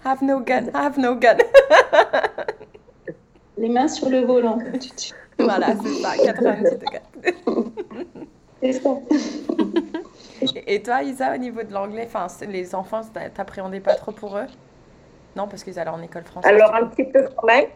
have 0.05 0.23
no 0.23 0.41
gun. 0.41 0.71
Have 0.75 0.97
no 0.97 1.15
gun. 1.15 1.39
Les 3.59 3.69
mains 3.69 3.89
sur 3.89 4.09
le 4.09 4.25
volant. 4.25 4.59
voilà, 5.39 5.75
c'est 5.83 6.03
ça. 6.03 6.17
90 6.17 6.79
degrés. 6.79 7.03
c'est 8.63 8.73
ça. 8.73 8.97
Et 10.67 10.83
toi, 10.83 11.03
Isa, 11.03 11.35
au 11.35 11.39
niveau 11.39 11.63
de 11.63 11.75
l'anglais, 11.75 12.09
les 12.49 12.75
enfants, 12.75 13.03
t'appréhendais 13.35 13.81
pas 13.81 13.97
trop 13.97 14.13
pour 14.13 14.39
eux? 14.39 14.47
Non, 15.37 15.47
parce 15.47 15.63
qu'ils 15.63 15.79
allaient 15.79 15.91
en 15.91 16.01
école 16.01 16.25
française. 16.25 16.51
Alors, 16.51 16.75
un 16.75 16.87
petit 16.87 17.05
peu 17.05 17.29
quand 17.37 17.47
même, 17.47 17.67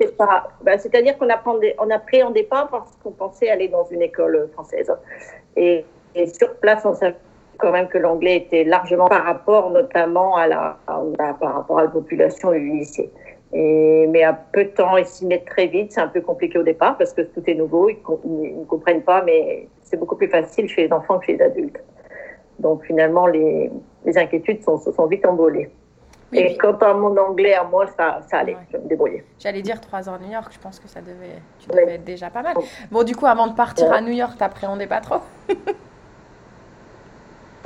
c'est 0.00 0.16
pas. 0.16 0.48
Bah, 0.62 0.76
c'est-à-dire 0.78 1.16
qu'on 1.16 1.86
n'appréhendait 1.86 2.42
pas 2.42 2.66
parce 2.68 2.90
qu'on 3.02 3.12
pensait 3.12 3.48
aller 3.48 3.68
dans 3.68 3.84
une 3.84 4.02
école 4.02 4.50
française. 4.52 4.92
Et, 5.58 5.84
sur 6.32 6.54
place, 6.56 6.84
on 6.84 6.94
savait 6.94 7.16
quand 7.58 7.72
même 7.72 7.88
que 7.88 7.98
l'anglais 7.98 8.36
était 8.36 8.64
largement 8.64 9.08
par 9.08 9.24
rapport 9.24 9.70
notamment 9.70 10.36
à 10.36 10.46
la, 10.46 10.78
par 10.86 11.54
rapport 11.54 11.78
à 11.78 11.82
la 11.82 11.88
population 11.88 12.52
du 12.52 12.70
lycée. 12.70 13.10
Et, 13.52 14.06
mais 14.08 14.22
à 14.22 14.32
peu 14.32 14.64
de 14.64 14.70
temps, 14.70 14.96
ils 14.96 15.06
s'y 15.06 15.26
mettent 15.26 15.46
très 15.46 15.66
vite. 15.66 15.92
C'est 15.92 16.00
un 16.00 16.08
peu 16.08 16.20
compliqué 16.20 16.58
au 16.58 16.62
départ 16.62 16.96
parce 16.96 17.12
que 17.12 17.22
tout 17.22 17.42
est 17.46 17.54
nouveau. 17.54 17.88
Ils 17.88 18.60
ne 18.60 18.64
comprennent 18.64 19.02
pas, 19.02 19.22
mais 19.22 19.68
c'est 19.82 19.96
beaucoup 19.96 20.16
plus 20.16 20.28
facile 20.28 20.68
chez 20.68 20.86
les 20.86 20.92
enfants 20.92 21.18
que 21.18 21.26
chez 21.26 21.36
les 21.36 21.42
adultes. 21.42 21.80
Donc 22.58 22.84
finalement, 22.84 23.26
les, 23.26 23.70
les 24.04 24.18
inquiétudes 24.18 24.62
sont, 24.62 24.78
sont 24.78 25.06
vite 25.06 25.24
embolées. 25.26 25.70
Et 26.32 26.56
quant 26.58 26.76
à 26.76 26.92
mon 26.94 27.16
anglais, 27.16 27.54
à 27.54 27.64
moi, 27.64 27.86
ça, 27.96 28.20
ça 28.28 28.38
allait, 28.38 28.56
je 28.72 28.76
me 28.76 28.88
débrouillais. 28.88 29.24
J'allais 29.38 29.62
dire 29.62 29.80
trois 29.80 30.08
ans 30.08 30.14
à 30.14 30.18
New 30.18 30.30
York, 30.30 30.52
je 30.52 30.58
pense 30.58 30.78
que 30.78 30.88
ça 30.88 31.00
devait, 31.00 31.40
tu 31.58 31.68
devais 31.68 31.94
être 31.94 32.04
déjà 32.04 32.28
pas 32.30 32.42
mal. 32.42 32.54
Bon, 32.90 33.02
du 33.02 33.16
coup, 33.16 33.26
avant 33.26 33.46
de 33.46 33.54
partir 33.54 33.92
à 33.92 34.00
New 34.00 34.12
York, 34.12 34.36
t'appréhendais 34.38 34.86
pas 34.86 35.00
trop? 35.00 35.20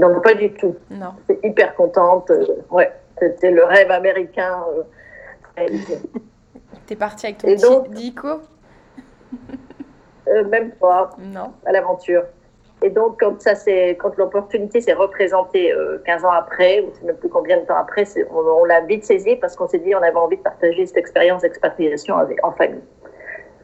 Non, 0.00 0.20
pas 0.20 0.34
du 0.34 0.52
tout. 0.54 0.74
Non. 0.90 1.12
J'étais 1.28 1.48
hyper 1.48 1.76
contente. 1.76 2.30
Euh, 2.30 2.44
ouais, 2.70 2.92
c'était 3.20 3.52
le 3.52 3.62
rêve 3.62 3.90
américain. 3.90 4.64
Euh, 5.58 5.68
T'es 6.86 6.96
partie 6.96 7.26
avec 7.26 7.38
ton 7.38 7.46
petit 7.46 7.62
donc, 7.62 7.90
Dico? 7.90 8.40
Euh, 10.28 10.44
Même 10.48 10.72
pas. 10.72 11.10
Non. 11.18 11.52
À 11.64 11.70
l'aventure. 11.70 12.24
Et 12.82 12.90
donc, 12.90 13.20
quand, 13.20 13.36
quand 13.98 14.16
l'opportunité 14.16 14.80
s'est 14.80 14.92
représentée 14.92 15.72
15 16.04 16.24
ans 16.24 16.32
après, 16.32 16.80
ou 16.80 16.92
je 17.00 17.06
ne 17.06 17.12
sais 17.12 17.18
plus 17.18 17.28
combien 17.28 17.60
de 17.60 17.64
temps 17.64 17.76
après, 17.76 18.04
on, 18.30 18.64
l'a 18.64 18.80
vite 18.80 19.04
saisi 19.04 19.36
parce 19.36 19.54
qu'on 19.54 19.68
s'est 19.68 19.78
dit 19.78 19.94
on 19.94 20.02
avait 20.02 20.16
envie 20.16 20.36
de 20.36 20.42
partager 20.42 20.84
cette 20.86 20.96
expérience 20.96 21.42
d'expatriation 21.42 22.16
en 22.42 22.52
famille. 22.52 22.82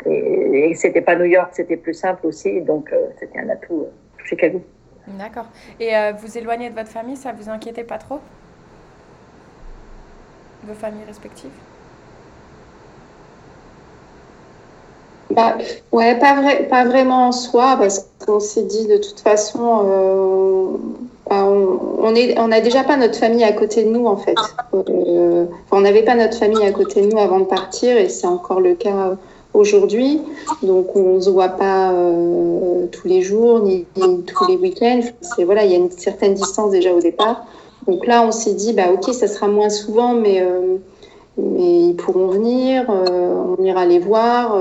Et, 0.07 0.71
et 0.71 0.75
c'était 0.75 1.01
pas 1.01 1.17
New 1.17 1.25
York, 1.25 1.51
c'était 1.53 1.77
plus 1.77 1.95
simple 1.95 2.27
aussi, 2.29 2.61
donc 2.63 2.95
c'était 3.19 3.41
un 3.41 3.49
atout 3.49 3.89
chez 4.19 4.37
Chicago. 4.37 4.63
D'accord. 5.17 5.47
Et 5.81 5.97
euh, 5.97 6.13
vous 6.13 6.37
éloigner 6.37 6.71
de 6.71 6.75
votre 6.75 6.91
famille, 6.91 7.17
ça 7.17 7.33
vous 7.33 7.49
inquiétait 7.49 7.85
pas 7.85 7.99
trop? 7.99 8.21
Vos 10.65 10.75
familles 10.75 11.05
respectives? 11.07 11.51
Bah, 15.31 15.57
Ouais, 15.93 16.19
pas, 16.19 16.41
vrai, 16.41 16.67
pas 16.69 16.85
vraiment 16.85 17.29
en 17.29 17.33
soi, 17.33 17.77
parce 17.79 18.07
qu'on 18.25 18.41
s'est 18.41 18.63
dit 18.63 18.87
de 18.87 18.97
toute 18.97 19.21
façon, 19.21 19.83
euh, 19.85 20.67
bah, 21.29 21.45
on, 21.47 22.15
est, 22.15 22.39
on 22.39 22.51
a 22.53 22.61
déjà 22.61 22.85
pas 22.85 22.97
notre 22.97 23.19
famille 23.19 23.45
à 23.45 23.53
côté 23.53 23.85
de 23.85 23.91
nous 23.91 24.07
en 24.07 24.17
fait. 24.17 24.37
Euh, 24.75 25.47
on 25.71 25.81
n'avait 25.81 26.03
pas 26.03 26.15
notre 26.15 26.37
famille 26.37 26.65
à 26.65 26.73
côté 26.73 27.03
de 27.03 27.13
nous 27.13 27.19
avant 27.19 27.41
de 27.41 27.45
partir, 27.45 27.97
et 27.97 28.09
c'est 28.09 28.27
encore 28.27 28.61
le 28.61 28.75
cas 28.75 29.17
aujourd'hui. 29.55 30.21
Donc, 30.63 30.95
on 30.97 31.17
ne 31.17 31.21
se 31.21 31.31
voit 31.31 31.49
pas 31.49 31.93
euh, 31.93 32.87
tous 32.93 33.09
les 33.09 33.23
jours 33.23 33.61
ni, 33.61 33.87
tous 33.95 34.47
les 34.49 34.57
week-ends. 34.57 35.01
Voilà, 35.45 35.65
il 35.65 35.73
y 35.73 35.75
a 35.75 35.79
une 35.79 35.91
certaine 35.91 36.35
distance 36.35 36.71
déjà 36.71 36.93
au 36.93 37.01
départ. 37.01 37.45
Donc 37.87 38.07
là, 38.07 38.23
on 38.23 38.33
s'est 38.33 38.55
dit, 38.55 38.73
bah 38.73 38.93
ok, 38.93 39.13
ça 39.15 39.27
sera 39.27 39.49
moins 39.49 39.71
souvent, 39.71 40.13
mais 40.15 40.43
euh, 40.43 40.77
mais 41.39 41.89
ils 41.89 41.95
pourront 41.97 42.29
venir. 42.29 42.91
Euh, 42.91 43.55
on 43.59 43.63
ira 43.65 43.87
les 43.87 43.99
voir. 43.99 44.61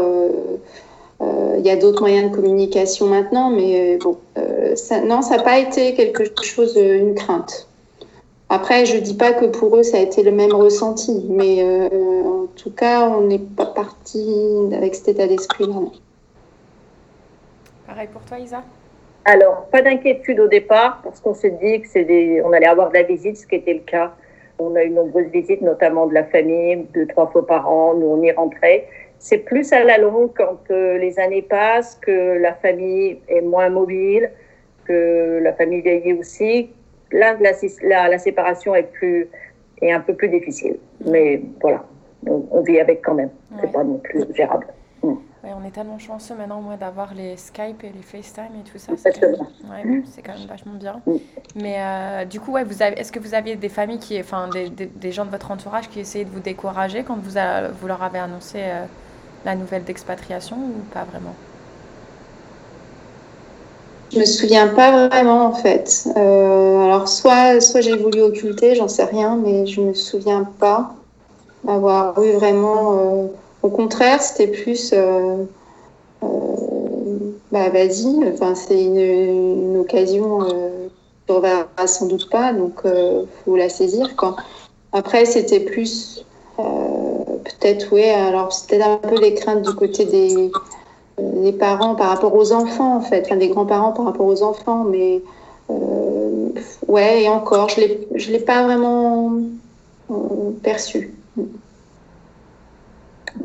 Il 1.59 1.65
y 1.65 1.71
a 1.71 1.75
d'autres 1.75 2.01
moyens 2.01 2.29
de 2.31 2.35
communication 2.35 3.07
maintenant, 3.07 3.49
mais 3.49 3.97
bon, 3.97 4.17
ça, 4.75 5.01
non, 5.01 5.21
ça 5.21 5.37
n'a 5.37 5.43
pas 5.43 5.57
été 5.57 5.95
quelque 5.95 6.43
chose, 6.43 6.77
une 6.77 7.15
crainte. 7.15 7.67
Après, 8.49 8.85
je 8.85 8.97
dis 8.97 9.15
pas 9.15 9.33
que 9.33 9.45
pour 9.45 9.75
eux, 9.75 9.83
ça 9.83 9.97
a 9.97 9.99
été 9.99 10.23
le 10.23 10.31
même 10.31 10.53
ressenti, 10.53 11.25
mais 11.27 11.57
euh, 11.61 12.23
en 12.23 12.47
tout 12.55 12.71
cas, 12.71 13.09
on 13.09 13.21
n'est 13.21 13.39
pas 13.39 13.65
parti 13.65 14.25
avec 14.73 14.95
cet 14.95 15.09
état 15.09 15.27
d'esprit-là. 15.27 15.75
Pareil 17.85 18.07
pour 18.13 18.21
toi, 18.21 18.39
Isa? 18.39 18.63
Alors, 19.25 19.65
pas 19.65 19.81
d'inquiétude 19.81 20.39
au 20.39 20.47
départ, 20.47 21.01
parce 21.03 21.19
qu'on 21.19 21.33
s'est 21.33 21.57
dit 21.61 21.81
que 21.81 21.99
des... 21.99 22.41
on 22.45 22.53
allait 22.53 22.67
avoir 22.67 22.89
de 22.89 22.93
la 22.93 23.03
visite, 23.03 23.35
ce 23.37 23.45
qui 23.45 23.55
était 23.55 23.73
le 23.73 23.81
cas. 23.81 24.13
On 24.59 24.75
a 24.75 24.83
eu 24.83 24.89
nombreuses 24.89 25.27
visites, 25.27 25.61
notamment 25.61 26.07
de 26.07 26.13
la 26.13 26.23
famille, 26.23 26.87
deux, 26.93 27.05
trois 27.07 27.27
fois 27.27 27.45
par 27.45 27.69
an, 27.69 27.93
nous 27.93 28.07
on 28.07 28.21
y 28.21 28.31
rentrait. 28.31 28.87
C'est 29.19 29.39
plus 29.39 29.71
à 29.73 29.83
la 29.83 29.97
longue, 29.97 30.31
quand 30.35 30.59
euh, 30.71 30.97
les 30.97 31.19
années 31.19 31.41
passent, 31.41 31.95
que 31.95 32.37
la 32.37 32.53
famille 32.53 33.19
est 33.27 33.41
moins 33.41 33.69
mobile, 33.69 34.31
que 34.85 35.39
la 35.41 35.53
famille 35.53 35.81
vieillit 35.81 36.13
aussi, 36.13 36.69
là, 37.11 37.35
la, 37.39 38.09
la, 38.09 38.17
séparation 38.17 38.75
est, 38.75 38.91
plus, 38.91 39.27
est 39.81 39.91
un 39.91 39.99
peu 39.99 40.13
plus 40.13 40.29
difficile. 40.29 40.77
Mais 41.05 41.41
voilà, 41.61 41.83
on, 42.27 42.61
vit 42.61 42.79
avec 42.79 43.01
quand 43.01 43.15
même. 43.15 43.29
C'est 43.61 43.71
pas 43.71 43.83
non 43.83 43.97
plus 43.97 44.23
gérable. 44.33 44.67
Mm. 45.47 45.57
on 45.61 45.67
est 45.67 45.71
tellement 45.71 45.99
chanceux 45.99 46.35
maintenant 46.35 46.61
moi 46.61 46.75
d'avoir 46.75 47.13
les 47.13 47.37
Skype 47.37 47.83
et 47.83 47.91
les 47.95 48.01
FaceTime 48.01 48.55
et 48.59 48.69
tout 48.69 48.77
ça. 48.77 48.93
C'est 48.97 49.19
quand, 49.19 49.27
même, 49.69 50.03
quand, 50.25 50.33
même 50.33 50.47
vachement 50.47 50.73
bien. 50.73 51.01
Mm. 51.05 51.15
Mais 51.55 51.75
euh, 51.79 52.25
du 52.25 52.39
coup, 52.39 52.51
ouais, 52.51 52.63
vous 52.63 52.81
avez, 52.81 52.99
est-ce 52.99 53.11
que 53.11 53.19
vous 53.19 53.33
aviez 53.33 53.55
des 53.55 53.69
familles, 53.69 53.99
qui, 53.99 54.19
enfin 54.19 54.49
des, 54.49 54.69
des, 54.69 55.11
gens 55.11 55.25
de 55.25 55.31
votre 55.31 55.51
entourage 55.51 55.89
qui 55.89 55.99
essayaient 55.99 56.25
de 56.25 56.29
vous 56.29 56.39
décourager 56.39 57.03
quand 57.03 57.15
vous, 57.15 57.39
vous 57.79 57.87
leur 57.87 58.03
avez 58.03 58.19
annoncé 58.19 58.59
euh, 58.59 58.85
la 59.45 59.55
nouvelle 59.55 59.83
d'expatriation 59.83 60.57
ou 60.57 60.93
pas 60.93 61.03
vraiment? 61.03 61.33
Je 64.13 64.19
me 64.19 64.25
souviens 64.25 64.69
pas 64.69 65.07
vraiment 65.07 65.47
en 65.47 65.53
fait. 65.53 66.07
Euh, 66.15 66.85
alors 66.85 67.09
soit, 67.09 67.59
soit 67.59 67.81
j'ai 67.81 67.97
voulu 67.97 68.21
occulter, 68.21 68.73
j'en 68.75 68.87
sais 68.87 69.03
rien, 69.03 69.35
mais 69.35 69.65
je 69.65 69.81
me 69.81 69.93
souviens 69.93 70.49
pas 70.59 70.95
avoir 71.67 72.21
eu 72.23 72.31
vraiment. 72.33 73.29
Euh, 73.63 73.67
au 73.67 73.69
contraire, 73.69 74.21
c'était 74.21 74.47
plus. 74.47 74.93
Euh, 74.93 75.43
bah 77.51 77.69
vas-y, 77.69 78.29
enfin 78.33 78.55
c'est 78.55 78.83
une, 78.83 79.77
occasion. 79.77 80.39
on 81.29 81.39
va 81.39 81.67
sans 81.87 82.07
doute 82.07 82.29
pas, 82.29 82.51
donc 82.53 82.81
faut 83.45 83.55
la 83.55 83.69
saisir. 83.69 84.15
Quoi. 84.15 84.35
Après, 84.91 85.25
c'était 85.25 85.61
plus. 85.61 86.25
peut-être, 86.57 87.87
oui, 87.91 88.03
alors 88.03 88.51
c'était 88.51 88.81
un 88.81 88.97
peu 88.97 89.19
les 89.19 89.33
craintes 89.33 89.61
du 89.61 89.73
côté 89.75 90.05
des 90.05 91.53
parents 91.53 91.95
par 91.95 92.09
rapport 92.09 92.35
aux 92.35 92.51
enfants, 92.51 92.97
en 92.97 93.01
fait, 93.01 93.23
enfin, 93.25 93.37
des 93.37 93.49
grands-parents 93.49 93.93
par 93.93 94.05
rapport 94.05 94.25
aux 94.25 94.43
enfants, 94.43 94.83
mais 94.83 95.21
euh, 95.69 96.49
ouais, 96.87 97.23
et 97.23 97.29
encore, 97.29 97.69
je 97.69 97.81
ne 97.81 98.31
l'ai 98.31 98.39
pas 98.39 98.63
vraiment 98.63 99.33
euh, 100.11 100.51
perçu. 100.63 101.13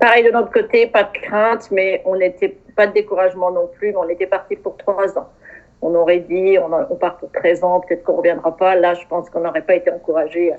Pareil 0.00 0.25
de 0.25 0.30
notre 0.30 0.52
côté, 0.52 0.87
pas 0.87 1.04
de 1.04 1.18
crainte, 1.18 1.70
mais 1.70 2.02
on 2.04 2.16
n'était 2.16 2.56
pas 2.76 2.87
de 2.87 2.92
découragement 2.92 3.50
non 3.50 3.68
plus, 3.68 3.88
mais 3.90 3.96
on 3.96 4.08
était 4.08 4.26
parti 4.26 4.56
pour 4.56 4.76
trois 4.76 5.18
ans. 5.18 5.28
On 5.84 5.94
aurait 5.96 6.20
dit, 6.20 6.56
on, 6.58 6.94
part 6.94 7.16
pour 7.16 7.30
13 7.32 7.64
ans, 7.64 7.80
peut-être 7.80 8.04
qu'on 8.04 8.12
ne 8.12 8.18
reviendra 8.18 8.56
pas. 8.56 8.76
Là, 8.76 8.94
je 8.94 9.04
pense 9.08 9.28
qu'on 9.28 9.40
n'aurait 9.40 9.62
pas 9.62 9.75
été 9.75 9.90
encouragé 9.90 10.52
à 10.52 10.56
100%. 10.56 10.58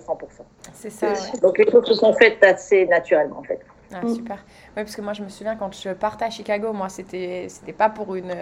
C'est 0.74 0.90
ça. 0.90 1.14
Donc 1.42 1.58
les 1.58 1.70
choses 1.72 1.86
se 1.86 1.94
sont 1.94 2.12
faites 2.14 2.44
assez 2.44 2.86
naturellement, 2.88 3.40
en 3.40 3.44
fait. 3.44 3.62
Ah, 3.94 4.02
super. 4.08 4.38
Oui, 4.76 4.84
parce 4.84 4.96
que 4.96 5.02
moi, 5.02 5.14
je 5.14 5.24
me 5.24 5.30
souviens 5.30 5.56
quand 5.56 5.74
je 5.74 5.90
partais 5.90 6.26
à 6.26 6.30
Chicago, 6.30 6.74
moi, 6.74 6.90
c'était, 6.90 7.48
pas 7.78 7.90
pour 7.90 8.16
une, 8.16 8.34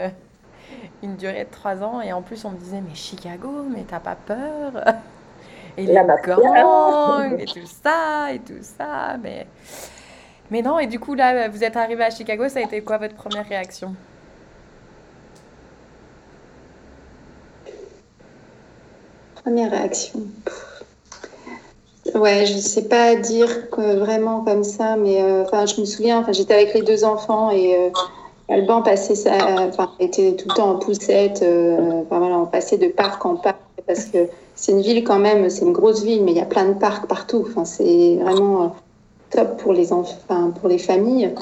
une 1.03 1.17
durée 1.17 1.43
de 1.43 1.51
trois 1.51 1.83
ans. 1.83 2.01
Et 2.01 2.13
en 2.13 2.24
plus, 2.24 2.45
on 2.45 2.51
me 2.51 2.57
disait, 2.57 2.81
mais 2.81 2.95
Chicago, 2.95 3.50
mais 3.69 3.83
t'as 3.88 4.00
pas 4.00 4.15
peur? 4.15 4.83
Et 5.77 5.86
La 5.86 6.03
les 6.03 6.07
gangs, 6.25 7.39
et 7.39 7.45
tout 7.45 7.65
ça, 7.65 8.33
et 8.33 8.39
tout 8.39 8.62
ça. 8.62 9.17
Mais... 9.21 9.45
mais 10.51 10.62
non, 10.62 10.77
et 10.79 10.88
du 10.88 11.00
coup, 11.00 11.15
là, 11.15 11.50
vous 11.50 11.63
êtes 11.63 11.77
arrivé 11.77 12.03
à 12.03 12.12
Chicago, 12.12 12.48
ça 12.50 12.60
a 12.60 12.63
été 12.63 12.81
quoi 12.81 12.98
votre 12.98 13.15
première 13.15 13.48
réaction? 13.48 13.96
Première 19.43 19.72
réaction. 19.72 20.20
Ouais, 22.13 22.46
je 22.46 22.58
sais 22.58 22.88
pas 22.89 23.15
dire 23.15 23.48
vraiment 23.77 24.41
comme 24.41 24.63
ça, 24.63 24.98
mais 24.98 25.22
euh, 25.22 25.46
je 25.65 25.79
me 25.79 25.86
souviens, 25.86 26.25
j'étais 26.31 26.53
avec 26.53 26.74
les 26.74 26.81
deux 26.81 27.03
enfants 27.05 27.51
et 27.51 27.75
euh, 27.75 27.89
Alban 28.50 28.81
passait 28.81 29.15
ça, 29.15 29.31
était 30.00 30.36
tout 30.36 30.50
le 30.50 30.55
temps 30.55 30.72
en 30.72 30.79
poussette. 30.79 31.41
euh, 31.41 32.03
voilà, 32.10 32.38
on 32.38 32.46
passait 32.46 32.77
de 32.77 32.88
parc 32.88 33.25
en 33.25 33.36
parc 33.36 33.58
parce 33.88 34.05
que 34.05 34.27
c'est 34.55 34.74
une 34.74 34.81
ville 34.81 35.03
quand 35.03 35.20
même, 35.20 35.50
c'est 35.50 35.63
une 35.63 35.72
grosse 35.72 36.03
ville, 36.03 36.24
mais 36.24 36.31
il 36.31 36.38
y 36.38 36.41
a 36.41 36.46
plein 36.46 36.65
de 36.65 36.74
parcs 36.74 37.08
partout. 37.08 37.48
C'est 37.63 38.17
vraiment 38.22 38.75
top 39.32 39.58
pour 39.62 39.74
les 39.74 39.92
enfants, 39.94 40.18
enfin, 40.30 40.52
pour 40.60 40.70
les 40.70 40.78
familles. 40.78 41.34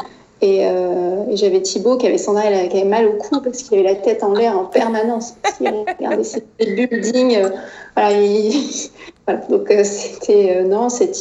Et, 0.42 0.60
euh, 0.62 1.26
et 1.30 1.36
j'avais 1.36 1.62
Thibaut 1.62 1.98
qui 1.98 2.08
avait 2.08 2.18
Sandra, 2.18 2.44
qui 2.44 2.78
avait 2.78 2.86
mal 2.88 3.08
au 3.08 3.14
cou 3.14 3.42
parce 3.42 3.62
qu'il 3.64 3.78
avait 3.80 3.90
la 3.90 3.96
tête 3.96 4.24
en 4.24 4.34
l'air 4.34 4.58
en 4.58 4.66
permanence. 4.66 5.34
Parce 5.42 5.58
qu'il 5.58 5.68
regardait 5.68 6.24
ces 6.24 6.44
buildings. 6.60 7.36
euh, 7.36 7.50
voilà, 7.96 8.12
il- 8.22 8.90
voilà, 9.28 9.42
donc 9.50 9.70
euh, 9.70 9.84
c'était 9.84 10.64
non, 10.64 10.88
cette, 10.88 11.18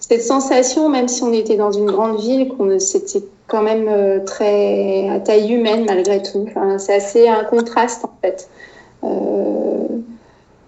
cette 0.00 0.22
sensation, 0.22 0.88
même 0.88 1.06
si 1.06 1.22
on 1.22 1.32
était 1.32 1.56
dans 1.56 1.70
une 1.70 1.86
grande 1.86 2.18
ville, 2.20 2.48
qu'on 2.48 2.76
c'était 2.80 3.22
quand 3.46 3.62
même 3.62 4.24
très 4.24 5.08
à 5.08 5.20
taille 5.20 5.52
humaine 5.52 5.84
malgré 5.86 6.22
tout. 6.22 6.46
Enfin, 6.48 6.78
c'est 6.78 6.94
assez 6.94 7.28
un 7.28 7.44
contraste 7.44 8.04
en 8.04 8.10
fait, 8.20 8.48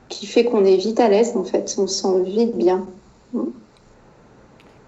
qui 0.08 0.26
fait 0.26 0.44
qu'on 0.44 0.64
est 0.64 0.76
vite 0.76 1.00
à 1.00 1.08
l'aise 1.08 1.32
en 1.36 1.44
fait, 1.44 1.74
on 1.78 1.86
se 1.86 2.02
sent 2.02 2.22
vite 2.24 2.56
bien. 2.56 2.86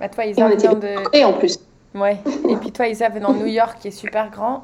Bah, 0.01 0.09
Toi, 0.09 0.25
Et 0.27 0.29
on 0.29 0.31
Isa, 0.33 0.53
était 0.53 0.69
venant 0.69 0.75
de... 0.79 1.17
Et 1.17 1.25
en 1.25 1.33
plus. 1.33 1.59
Ouais. 1.95 2.17
Et 2.51 2.57
puis 2.57 2.73
toi, 2.73 2.87
Isa, 2.87 3.09
venant 3.09 3.33
de 3.33 3.39
New 3.39 3.47
York, 3.47 3.79
qui 3.81 3.89
est 3.89 3.93
super 3.93 4.31
grand. 4.31 4.63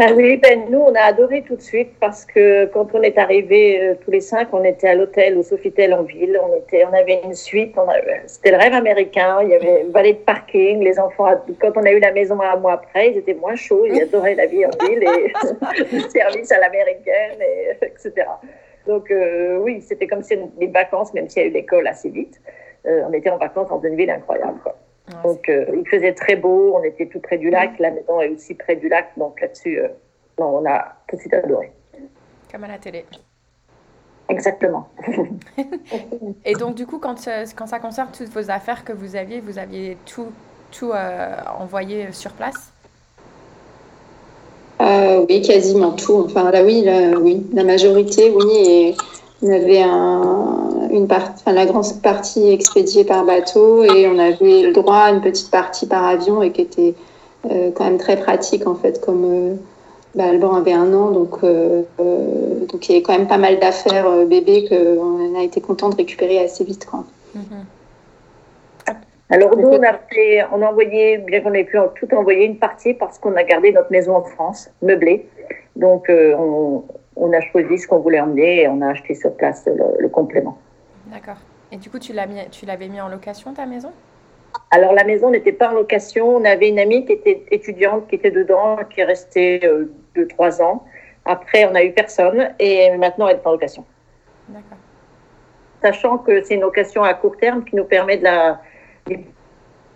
Ah 0.00 0.12
oui, 0.14 0.36
ben, 0.36 0.66
nous, 0.70 0.78
on 0.78 0.94
a 0.94 1.00
adoré 1.00 1.42
tout 1.42 1.56
de 1.56 1.60
suite 1.60 1.90
parce 1.98 2.24
que 2.24 2.66
quand 2.66 2.86
on 2.94 3.02
est 3.02 3.18
arrivés 3.18 3.80
euh, 3.82 3.94
tous 4.04 4.12
les 4.12 4.20
cinq, 4.20 4.48
on 4.52 4.62
était 4.62 4.86
à 4.86 4.94
l'hôtel 4.94 5.36
au 5.36 5.42
Sofitel 5.42 5.92
en 5.92 6.04
ville. 6.04 6.38
On, 6.40 6.56
était, 6.56 6.84
on 6.84 6.94
avait 6.94 7.20
une 7.24 7.34
suite. 7.34 7.74
on 7.76 7.88
avait- 7.88 8.22
C'était 8.26 8.52
le 8.52 8.58
rêve 8.58 8.74
américain. 8.74 9.40
Il 9.42 9.48
y 9.48 9.54
avait 9.54 9.82
une 9.82 9.90
vallée 9.90 10.12
de 10.12 10.18
parking. 10.18 10.84
Les 10.84 11.00
enfants, 11.00 11.26
quand 11.60 11.72
on 11.76 11.82
a 11.82 11.90
eu 11.90 11.98
la 11.98 12.12
maison 12.12 12.40
un 12.40 12.54
mois 12.56 12.74
après, 12.74 13.10
ils 13.10 13.18
étaient 13.18 13.34
moins 13.34 13.56
chauds. 13.56 13.84
Ils 13.86 14.00
adoraient 14.02 14.36
la 14.36 14.46
vie 14.46 14.64
en 14.64 14.70
ville 14.86 15.02
et 15.02 15.32
le 15.92 16.08
service 16.08 16.52
à 16.52 16.60
l'américaine, 16.60 17.40
et, 17.40 17.84
etc. 17.84 18.24
Donc, 18.86 19.10
euh, 19.10 19.58
oui, 19.58 19.82
c'était 19.82 20.06
comme 20.06 20.22
si 20.22 20.36
les 20.60 20.68
vacances, 20.68 21.12
même 21.12 21.28
s'il 21.28 21.42
y 21.42 21.46
a 21.46 21.48
eu 21.48 21.52
l'école 21.52 21.88
assez 21.88 22.08
vite, 22.08 22.40
on 22.84 23.12
était 23.12 23.30
en 23.30 23.38
vacances 23.38 23.68
dans 23.68 23.80
une 23.80 23.96
ville 23.96 24.10
incroyable. 24.10 24.58
Quoi. 24.62 24.76
Ouais, 25.08 25.22
Donc, 25.22 25.48
euh, 25.48 25.64
il 25.74 25.88
faisait 25.88 26.12
très 26.12 26.36
beau, 26.36 26.74
on 26.76 26.82
était 26.82 27.06
tout 27.06 27.20
près 27.20 27.38
du 27.38 27.50
lac, 27.50 27.78
la 27.78 27.90
maison 27.90 28.20
est 28.20 28.28
aussi 28.28 28.54
près 28.54 28.76
du 28.76 28.88
lac, 28.88 29.10
donc 29.16 29.40
là-dessus, 29.40 29.78
euh, 29.78 29.88
non, 30.38 30.58
on 30.58 30.66
a 30.66 30.96
tout 31.08 31.16
de 31.16 31.20
suite 31.20 31.34
adoré. 31.34 31.72
comme 32.50 32.64
à 32.64 32.68
la 32.68 32.78
télé. 32.78 33.04
Exactement. 34.28 34.88
Et 36.44 36.52
donc, 36.54 36.74
du 36.74 36.86
coup, 36.86 36.98
quand, 36.98 37.26
euh, 37.28 37.46
quand 37.56 37.66
ça 37.66 37.78
concerne 37.78 38.08
toutes 38.16 38.28
vos 38.28 38.50
affaires 38.50 38.84
que 38.84 38.92
vous 38.92 39.16
aviez, 39.16 39.40
vous 39.40 39.58
aviez 39.58 39.96
tout, 40.04 40.28
tout 40.70 40.92
euh, 40.92 41.34
envoyé 41.58 42.12
sur 42.12 42.32
place? 42.32 42.72
Euh, 44.80 45.24
oui, 45.28 45.40
quasiment 45.40 45.92
tout. 45.92 46.24
Enfin, 46.26 46.50
là, 46.50 46.62
oui, 46.62 46.82
là, 46.82 47.18
oui, 47.18 47.46
la 47.54 47.64
majorité, 47.64 48.30
oui. 48.30 48.44
Et 48.54 48.96
on 49.42 49.50
avait 49.52 49.82
un, 49.82 50.88
une 50.90 51.06
partie, 51.06 51.42
enfin, 51.44 51.52
la 51.52 51.66
grande 51.66 51.86
partie 52.02 52.50
expédiée 52.50 53.04
par 53.04 53.24
bateau 53.24 53.84
et 53.84 54.08
on 54.08 54.18
avait 54.18 54.62
le 54.62 54.72
droit 54.72 54.96
à 54.96 55.10
une 55.10 55.20
petite 55.20 55.50
partie 55.50 55.86
par 55.86 56.04
avion 56.04 56.42
et 56.42 56.50
qui 56.50 56.62
était 56.62 56.94
euh, 57.50 57.70
quand 57.72 57.84
même 57.84 57.98
très 57.98 58.16
pratique 58.16 58.66
en 58.66 58.74
fait, 58.74 59.00
comme 59.00 59.24
euh, 59.24 59.54
bah, 60.14 60.24
Alban 60.24 60.54
avait 60.54 60.72
un 60.72 60.92
an, 60.92 61.10
donc 61.10 61.36
euh, 61.44 61.82
euh, 62.00 62.66
donc 62.66 62.88
il 62.88 62.92
y 62.92 62.94
avait 62.96 63.02
quand 63.02 63.16
même 63.16 63.28
pas 63.28 63.38
mal 63.38 63.60
d'affaires 63.60 64.10
bébés 64.26 64.66
qu'on 64.68 65.38
a 65.38 65.42
été 65.42 65.60
content 65.60 65.88
de 65.88 65.96
récupérer 65.96 66.40
assez 66.40 66.64
vite, 66.64 66.86
quoi. 66.86 67.04
Mhm. 67.34 67.64
Alors, 69.30 69.54
nous, 69.58 69.68
on 69.68 69.82
a, 69.82 69.92
fait, 69.92 70.42
on 70.54 70.62
a 70.62 70.70
envoyé, 70.70 71.18
bien 71.18 71.42
qu'on 71.42 71.52
ait 71.52 71.64
pu 71.64 71.76
tout 71.96 72.14
envoyer, 72.14 72.46
une 72.46 72.56
partie 72.56 72.94
parce 72.94 73.18
qu'on 73.18 73.36
a 73.36 73.44
gardé 73.44 73.72
notre 73.72 73.92
maison 73.92 74.16
en 74.16 74.22
France, 74.22 74.70
meublée. 74.80 75.28
Donc, 75.76 76.08
on, 76.08 76.82
on 77.18 77.32
a 77.32 77.40
choisi 77.40 77.78
ce 77.78 77.86
qu'on 77.86 77.98
voulait 77.98 78.20
emmener 78.20 78.62
et 78.62 78.68
on 78.68 78.80
a 78.80 78.88
acheté 78.88 79.14
sur 79.14 79.34
place 79.34 79.66
le, 79.66 79.74
le 79.98 80.08
complément. 80.08 80.56
D'accord. 81.06 81.36
Et 81.70 81.76
du 81.76 81.90
coup, 81.90 81.98
tu 81.98 82.12
l'avais 82.12 82.88
mis 82.88 83.00
en 83.00 83.08
location, 83.08 83.52
ta 83.52 83.66
maison? 83.66 83.92
Alors, 84.70 84.92
la 84.94 85.04
maison 85.04 85.30
n'était 85.30 85.52
pas 85.52 85.70
en 85.70 85.74
location. 85.74 86.36
On 86.36 86.44
avait 86.44 86.68
une 86.68 86.78
amie 86.78 87.04
qui 87.04 87.12
était 87.12 87.44
étudiante, 87.50 88.08
qui 88.08 88.14
était 88.14 88.30
dedans, 88.30 88.78
qui 88.88 89.00
est 89.00 89.04
restée 89.04 89.60
euh, 89.64 89.92
deux, 90.14 90.26
trois 90.26 90.62
ans. 90.62 90.84
Après, 91.24 91.66
on 91.66 91.72
n'a 91.72 91.84
eu 91.84 91.92
personne 91.92 92.54
et 92.58 92.96
maintenant, 92.96 93.28
elle 93.28 93.36
est 93.36 93.46
en 93.46 93.52
location. 93.52 93.84
D'accord. 94.48 94.78
Sachant 95.82 96.18
que 96.18 96.42
c'est 96.42 96.54
une 96.54 96.62
location 96.62 97.02
à 97.02 97.12
court 97.14 97.36
terme 97.36 97.64
qui 97.64 97.76
nous 97.76 97.84
permet 97.84 98.16
de 98.16 98.24
la 98.24 98.60
de 99.06 99.16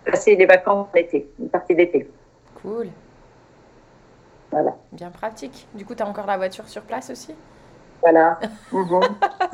passer 0.05 0.35
les 0.35 0.45
vacances 0.45 0.87
d'été, 0.93 1.27
une 1.39 1.49
partie 1.49 1.75
d'été. 1.75 2.07
Cool. 2.61 2.87
Voilà. 4.53 4.75
Bien 4.91 5.09
pratique. 5.09 5.67
Du 5.73 5.83
coup, 5.83 5.95
tu 5.95 6.03
as 6.03 6.07
encore 6.07 6.27
la 6.27 6.37
voiture 6.37 6.67
sur 6.67 6.83
place 6.83 7.09
aussi? 7.09 7.33
Voilà. 8.01 8.39
Mhm. 8.71 9.01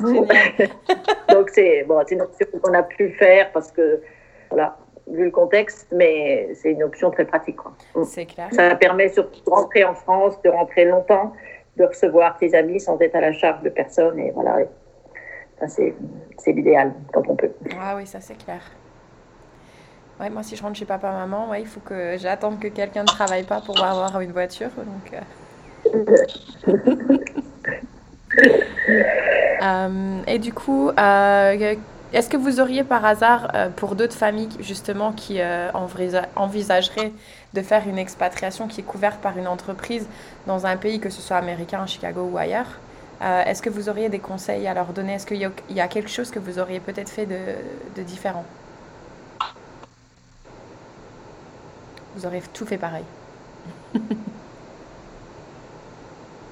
Génial. 0.06 0.70
Donc, 1.30 1.48
c'est 1.50 1.84
bon, 1.84 2.02
une 2.10 2.20
option 2.20 2.46
qu'on 2.62 2.74
a 2.74 2.82
pu 2.82 3.10
faire 3.12 3.50
parce 3.52 3.72
que, 3.72 4.02
voilà, 4.50 4.76
vu 5.08 5.24
le 5.24 5.30
contexte, 5.30 5.88
mais 5.90 6.50
c'est 6.54 6.72
une 6.72 6.82
option 6.82 7.10
très 7.10 7.24
pratique. 7.24 7.56
Quoi. 7.56 7.72
C'est 8.04 8.26
clair. 8.26 8.48
Ça 8.52 8.74
permet 8.76 9.08
surtout 9.08 9.42
de 9.42 9.50
rentrer 9.50 9.84
en 9.84 9.94
France, 9.94 10.40
de 10.42 10.50
rentrer 10.50 10.84
longtemps, 10.84 11.32
de 11.78 11.84
recevoir 11.86 12.36
tes 12.36 12.54
amis 12.54 12.78
sans 12.78 13.00
être 13.00 13.16
à 13.16 13.22
la 13.22 13.32
charge 13.32 13.62
de 13.62 13.70
personne. 13.70 14.18
Et 14.18 14.32
voilà, 14.32 14.58
c'est 15.66 15.94
l'idéal 16.46 16.92
quand 17.14 17.26
on 17.26 17.36
peut. 17.36 17.52
Ah 17.80 17.94
oui, 17.96 18.06
ça 18.06 18.20
c'est 18.20 18.36
clair. 18.36 18.60
Ouais, 20.20 20.28
moi, 20.30 20.42
si 20.42 20.54
je 20.54 20.62
rentre 20.62 20.78
chez 20.78 20.84
papa-maman, 20.84 21.48
ouais, 21.48 21.62
il 21.62 21.66
faut 21.66 21.80
que 21.80 22.16
j'attende 22.18 22.60
que 22.60 22.68
quelqu'un 22.68 23.04
ne 23.04 23.08
travaille 23.08 23.44
pas 23.44 23.60
pour 23.60 23.82
avoir 23.82 24.20
une 24.20 24.32
voiture. 24.32 24.70
Donc, 24.76 25.14
euh. 25.14 25.20
Euh, 29.62 30.22
et 30.26 30.38
du 30.38 30.52
coup, 30.54 30.88
euh, 30.88 31.74
est-ce 32.14 32.30
que 32.30 32.36
vous 32.38 32.60
auriez 32.60 32.82
par 32.82 33.04
hasard, 33.04 33.52
pour 33.76 33.94
d'autres 33.94 34.16
familles 34.16 34.48
justement 34.60 35.12
qui 35.12 35.38
envisa- 35.74 36.28
envisageraient 36.34 37.12
de 37.52 37.60
faire 37.60 37.86
une 37.86 37.98
expatriation 37.98 38.68
qui 38.68 38.80
est 38.80 38.84
couverte 38.84 39.20
par 39.20 39.36
une 39.36 39.46
entreprise 39.46 40.06
dans 40.46 40.64
un 40.66 40.76
pays, 40.76 40.98
que 41.00 41.10
ce 41.10 41.20
soit 41.20 41.36
américain, 41.36 41.84
Chicago 41.86 42.22
ou 42.32 42.38
ailleurs, 42.38 42.80
est-ce 43.20 43.60
que 43.60 43.68
vous 43.70 43.90
auriez 43.90 44.08
des 44.08 44.18
conseils 44.20 44.66
à 44.66 44.72
leur 44.74 44.92
donner? 44.94 45.14
Est-ce 45.14 45.26
qu'il 45.26 45.36
y, 45.36 45.44
a- 45.44 45.52
il 45.68 45.76
y 45.76 45.80
a 45.80 45.88
quelque 45.88 46.08
chose 46.10 46.30
que 46.30 46.38
vous 46.38 46.58
auriez 46.58 46.80
peut-être 46.80 47.10
fait 47.10 47.26
de, 47.26 47.38
de 47.96 48.02
différent? 48.02 48.44
Vous 52.14 52.26
aurez 52.26 52.42
tout 52.52 52.66
fait 52.66 52.78
pareil. 52.78 53.04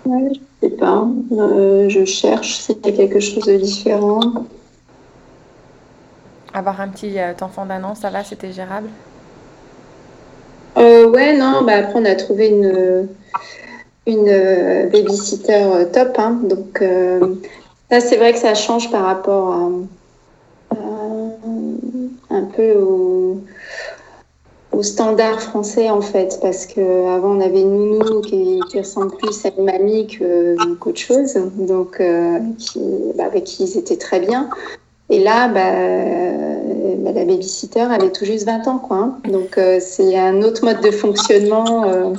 Ouais, 0.06 0.28
je 0.34 0.40
sais 0.68 0.76
pas. 0.76 1.06
Euh, 1.32 1.88
je 1.88 2.04
cherche 2.04 2.56
s'il 2.56 2.78
y 2.84 2.88
a 2.88 2.92
quelque 2.92 3.20
chose 3.20 3.44
de 3.46 3.56
différent. 3.58 4.20
Avoir 6.52 6.80
un 6.82 6.88
petit 6.88 7.18
euh, 7.18 7.32
enfant 7.40 7.64
d'un 7.66 7.82
an, 7.84 7.94
ça 7.94 8.10
va, 8.10 8.22
c'était 8.24 8.52
gérable? 8.52 8.90
Euh, 10.78 11.08
ouais, 11.10 11.36
non, 11.36 11.62
bah 11.64 11.74
après 11.78 11.98
on 12.00 12.04
a 12.04 12.14
trouvé 12.14 12.48
une, 12.48 13.08
une 14.06 14.90
babysitter 14.90 15.84
top. 15.92 16.18
hein. 16.18 16.40
donc 16.44 16.82
ça, 17.90 18.00
c'est 18.00 18.16
vrai 18.16 18.32
que 18.32 18.38
ça 18.38 18.54
change 18.54 18.90
par 18.90 19.04
rapport 19.04 19.52
à, 19.52 19.68
à- 20.76 20.76
un 22.30 22.44
peu 22.44 22.74
au, 22.74 23.44
au 24.78 24.82
standard 24.84 25.40
français 25.42 25.90
en 25.90 26.00
fait, 26.00 26.38
parce 26.40 26.64
que 26.64 26.80
avant 27.08 27.32
on 27.36 27.40
avait 27.40 27.64
nounou 27.64 28.20
qui, 28.20 28.60
qui 28.70 28.78
ressemble 28.78 29.10
plus 29.16 29.44
à 29.44 29.50
une 29.58 29.64
mamie 29.64 30.06
qu'autre 30.78 30.98
chose, 31.00 31.34
donc 31.56 32.00
euh, 32.00 32.38
bah, 33.16 33.24
avec 33.24 33.42
qui 33.42 33.64
ils 33.64 33.76
étaient 33.76 33.96
très 33.96 34.20
bien. 34.20 34.48
Et 35.10 35.18
là, 35.18 35.48
bah, 35.48 35.72
bah, 36.98 37.10
la 37.12 37.24
babysitter 37.24 37.80
avait 37.80 38.12
tout 38.12 38.24
juste 38.24 38.46
20 38.46 38.68
ans, 38.68 38.78
quoi. 38.78 38.96
hein. 38.98 39.18
Donc 39.24 39.58
euh, 39.58 39.78
c'est 39.80 40.16
un 40.16 40.42
autre 40.42 40.64
mode 40.64 40.80
de 40.80 40.92
fonctionnement. 40.92 41.84
euh, 41.88 42.12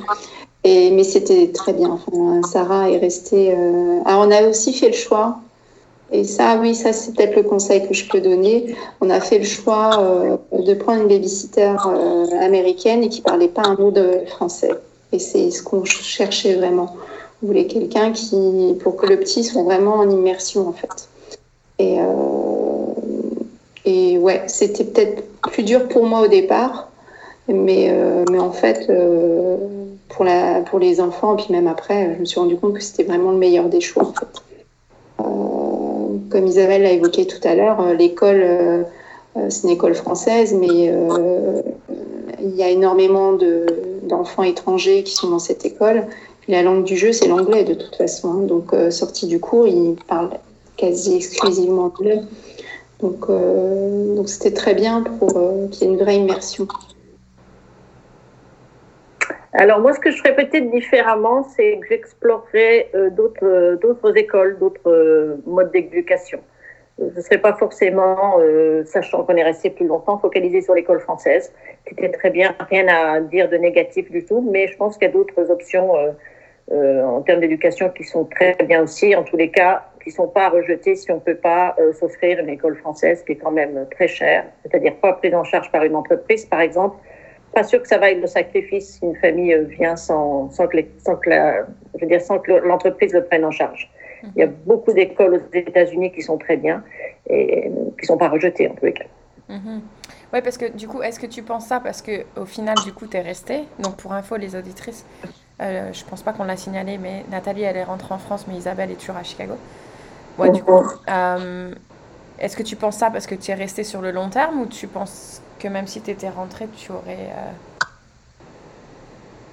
et, 0.66 0.92
mais 0.92 1.06
c'était 1.06 1.48
très 1.54 1.72
bien. 1.72 1.92
Enfin, 1.92 2.42
Sarah 2.44 2.90
est 2.90 2.98
restée. 2.98 3.54
Alors 4.06 4.28
on 4.28 4.32
a 4.32 4.42
aussi 4.50 4.74
fait 4.74 4.88
le 4.88 4.94
choix. 4.94 5.40
Et 6.12 6.24
ça, 6.24 6.58
oui, 6.60 6.74
ça 6.74 6.92
c'est 6.92 7.14
peut-être 7.14 7.36
le 7.36 7.44
conseil 7.44 7.88
que 7.88 7.94
je 7.94 8.08
peux 8.08 8.20
donner. 8.20 8.76
On 9.00 9.10
a 9.10 9.20
fait 9.20 9.38
le 9.38 9.46
choix 9.46 10.00
euh, 10.00 10.38
de 10.52 10.74
prendre 10.74 11.04
une 11.04 11.08
babysitter 11.08 11.76
euh, 11.86 12.26
américaine 12.42 13.04
et 13.04 13.10
qui 13.10 13.22
parlait 13.22 13.48
pas 13.48 13.62
un 13.64 13.76
mot 13.76 13.92
de 13.92 14.24
français. 14.28 14.72
Et 15.12 15.20
c'est 15.20 15.52
ce 15.52 15.62
qu'on 15.62 15.86
cherchait 15.86 16.56
vraiment. 16.56 16.96
On 17.44 17.48
voulait 17.48 17.68
quelqu'un 17.68 18.12
qui, 18.12 18.76
pour 18.82 18.96
que 18.96 19.06
le 19.06 19.20
petit 19.20 19.44
soit 19.44 19.64
vraiment 19.64 19.96
en 19.96 20.10
immersion 20.10 20.68
en 20.68 20.74
fait. 20.74 21.08
Et, 21.78 21.98
et 23.86 24.18
ouais, 24.18 24.44
c'était 24.48 24.84
peut-être 24.84 25.24
plus 25.44 25.64
dur 25.64 25.88
pour 25.88 26.06
moi 26.06 26.22
au 26.22 26.28
départ, 26.28 26.90
mais, 27.48 27.96
mais 28.30 28.40
en 28.40 28.52
fait, 28.52 28.92
pour, 30.10 30.26
la, 30.26 30.60
pour 30.60 30.80
les 30.80 31.00
enfants, 31.00 31.38
et 31.38 31.42
puis 31.42 31.54
même 31.54 31.68
après, 31.68 32.14
je 32.16 32.20
me 32.20 32.26
suis 32.26 32.38
rendu 32.38 32.58
compte 32.58 32.74
que 32.74 32.84
c'était 32.84 33.06
vraiment 33.06 33.32
le 33.32 33.38
meilleur 33.38 33.70
des 33.70 33.80
choix 33.80 34.04
en 34.04 34.12
fait 34.12 34.44
comme 36.30 36.48
Isabelle 36.48 36.84
l'a 36.84 36.92
évoqué 36.92 37.26
tout 37.26 37.46
à 37.48 37.56
l'heure, 37.56 37.80
euh, 37.82 37.94
l'école, 37.94 38.42
euh, 38.44 38.84
euh, 39.38 39.48
c'est 39.50 39.64
une 39.64 39.74
école 39.74 39.96
française, 39.96 40.54
mais 40.54 40.92
il 42.42 42.56
y 42.56 42.64
a 42.64 42.70
énormément 42.70 43.38
d'enfants 44.04 44.44
étrangers 44.44 45.04
qui 45.04 45.14
sont 45.14 45.30
dans 45.30 45.40
cette 45.40 45.66
école. 45.66 46.04
la 46.48 46.64
langue 46.64 46.84
du 46.84 46.98
jeu, 46.98 47.12
c'est 47.12 47.28
l'anglais 47.28 47.64
de 47.64 47.76
toute 47.76 47.96
façon. 47.96 48.32
Hein. 48.32 48.42
Donc, 48.48 48.74
sorti 48.92 49.28
du 49.28 49.40
cours, 49.40 49.68
ils 49.68 49.96
parlent 50.08 50.32
quasi 50.78 51.16
exclusivement 51.16 51.84
anglais. 51.84 52.22
Donc, 53.02 53.28
donc 53.28 54.30
c'était 54.30 54.54
très 54.54 54.74
bien 54.74 55.02
pour 55.02 55.30
qu'il 55.70 55.84
y 55.84 55.90
ait 55.90 55.94
une 55.94 56.00
vraie 56.00 56.18
immersion. 56.18 56.68
Alors 59.62 59.82
moi, 59.82 59.92
ce 59.92 60.00
que 60.00 60.10
je 60.10 60.16
ferais 60.16 60.34
peut-être 60.34 60.72
différemment, 60.72 61.44
c'est 61.44 61.80
que 61.80 61.88
j'explorerais 61.90 62.88
euh, 62.96 63.10
d'autres, 63.10 63.44
euh, 63.44 63.76
d'autres 63.76 64.16
écoles, 64.18 64.58
d'autres 64.58 64.90
euh, 64.90 65.36
modes 65.46 65.74
d'éducation. 65.74 66.40
Je 66.98 67.14
ne 67.14 67.22
serais 67.22 67.40
pas 67.40 67.54
forcément, 67.54 68.40
sachant 68.84 69.24
qu'on 69.24 69.36
est 69.38 69.44
resté 69.44 69.70
plus 69.70 69.88
longtemps, 69.88 70.18
focalisé 70.18 70.62
sur 70.62 70.74
l'école 70.74 71.00
française, 71.00 71.54
qui 71.86 71.94
était 71.94 72.10
très 72.10 72.30
bien, 72.30 72.54
rien 72.70 72.88
à 72.90 73.22
dire 73.22 73.48
de 73.48 73.56
négatif 73.56 74.12
du 74.12 74.26
tout, 74.26 74.46
mais 74.52 74.68
je 74.68 74.76
pense 74.76 74.98
qu'il 74.98 75.08
y 75.08 75.10
a 75.10 75.14
d'autres 75.14 75.50
options 75.50 75.94
en 76.70 77.22
termes 77.22 77.40
d'éducation 77.40 77.90
qui 77.90 78.04
sont 78.04 78.26
très 78.26 78.54
bien 78.66 78.84
aussi, 78.84 79.16
en 79.16 79.24
tous 79.24 79.38
les 79.38 79.50
cas, 79.50 79.86
qui 80.04 80.10
ne 80.10 80.14
sont 80.14 80.28
pas 80.28 80.48
à 80.48 80.50
rejeter 80.50 80.98
si 80.98 81.10
on 81.10 81.16
ne 81.16 81.20
peut 81.22 81.38
pas 81.38 81.74
s'offrir 81.94 82.40
une 82.40 82.50
école 82.50 82.76
française 82.76 83.24
qui 83.24 83.32
est 83.32 83.38
quand 83.38 83.52
même 83.52 83.88
très 83.92 84.10
chère, 84.10 84.44
c'est-à-dire 84.64 84.98
pas 84.98 85.14
prise 85.14 85.34
en 85.34 85.46
charge 85.46 85.72
par 85.72 85.86
une 85.86 85.96
entreprise, 85.96 86.46
par 86.48 86.60
exemple, 86.60 86.98
pas 87.54 87.64
sûr 87.64 87.82
que 87.82 87.88
ça 87.88 87.98
vaille 87.98 88.20
le 88.20 88.28
sacrifice 88.28 88.96
si 88.96 89.06
une 89.06 89.16
famille 89.16 89.54
euh, 89.54 89.64
vient 89.64 89.96
sans, 89.96 90.50
sans 90.52 90.68
que, 90.68 90.78
sans 91.04 91.16
que 91.16 91.30
je 91.30 92.02
veux 92.02 92.08
dire, 92.08 92.22
sans 92.22 92.40
que 92.40 92.52
l'entreprise 92.52 93.14
le 93.14 93.24
prenne 93.24 93.46
en 93.46 93.52
charge. 93.52 93.90
Mhm. 94.24 94.32
Il 94.36 94.40
y 94.40 94.44
a 94.44 94.48
beaucoup 94.48 94.94
d'écoles 94.94 95.36
aux 95.36 95.56
États-Unis 95.56 96.12
qui 96.12 96.22
sont 96.22 96.38
très 96.38 96.58
bien 96.58 96.84
et 97.30 97.64
qui 97.64 98.02
ne 98.02 98.06
sont 98.06 98.18
pas 98.18 98.30
rejetées 98.30 98.68
en 98.68 98.74
tous 98.76 98.86
les 98.86 98.94
cas. 98.94 99.06
Mhm. 99.50 99.82
Oui, 100.32 100.42
parce 100.42 100.58
que 100.58 100.66
du 100.66 100.88
coup, 100.88 101.02
est-ce 101.02 101.20
que 101.20 101.26
tu 101.26 101.42
penses 101.42 101.66
ça 101.66 101.80
parce 101.80 102.02
que 102.02 102.24
au 102.40 102.46
final, 102.46 102.76
du 102.86 102.94
coup, 102.94 103.08
tu 103.08 103.18
es 103.18 103.22
restée? 103.22 103.62
Donc, 103.80 103.96
pour 103.96 104.14
info, 104.14 104.36
les 104.38 104.56
auditrices, 104.56 105.06
euh, 105.62 105.92
je 105.92 106.06
pense 106.06 106.22
pas 106.22 106.34
qu'on 106.34 106.44
l'a 106.44 106.58
signalé, 106.58 107.00
mais 107.00 107.26
Nathalie, 107.32 107.64
elle 107.64 107.78
est 107.78 107.84
rentrée 107.84 108.14
en 108.14 108.20
France, 108.20 108.46
mais 108.48 108.56
Isabelle 108.56 108.92
est 108.92 109.00
toujours 109.00 109.18
à 109.18 109.24
Chicago. 109.24 109.56
Ouais, 110.38 110.52
du 110.52 110.64
coup, 110.64 110.84
euh, 111.10 111.74
est-ce 112.40 112.56
que 112.56 112.64
tu 112.64 112.76
penses 112.76 112.98
ça 112.98 113.10
parce 113.10 113.26
que 113.26 113.36
tu 113.36 113.52
es 113.52 113.56
restée 113.56 113.84
sur 113.84 114.02
le 114.02 114.12
long 114.12 114.30
terme 114.30 114.62
ou 114.62 114.66
tu 114.68 114.88
penses 114.88 115.42
que 115.60 115.68
même 115.68 115.88
si 115.88 116.02
tu 116.02 116.12
étais 116.12 116.30
rentrée, 116.30 116.68
tu 116.76 116.92
aurais. 116.92 117.30
Euh, 117.32 117.52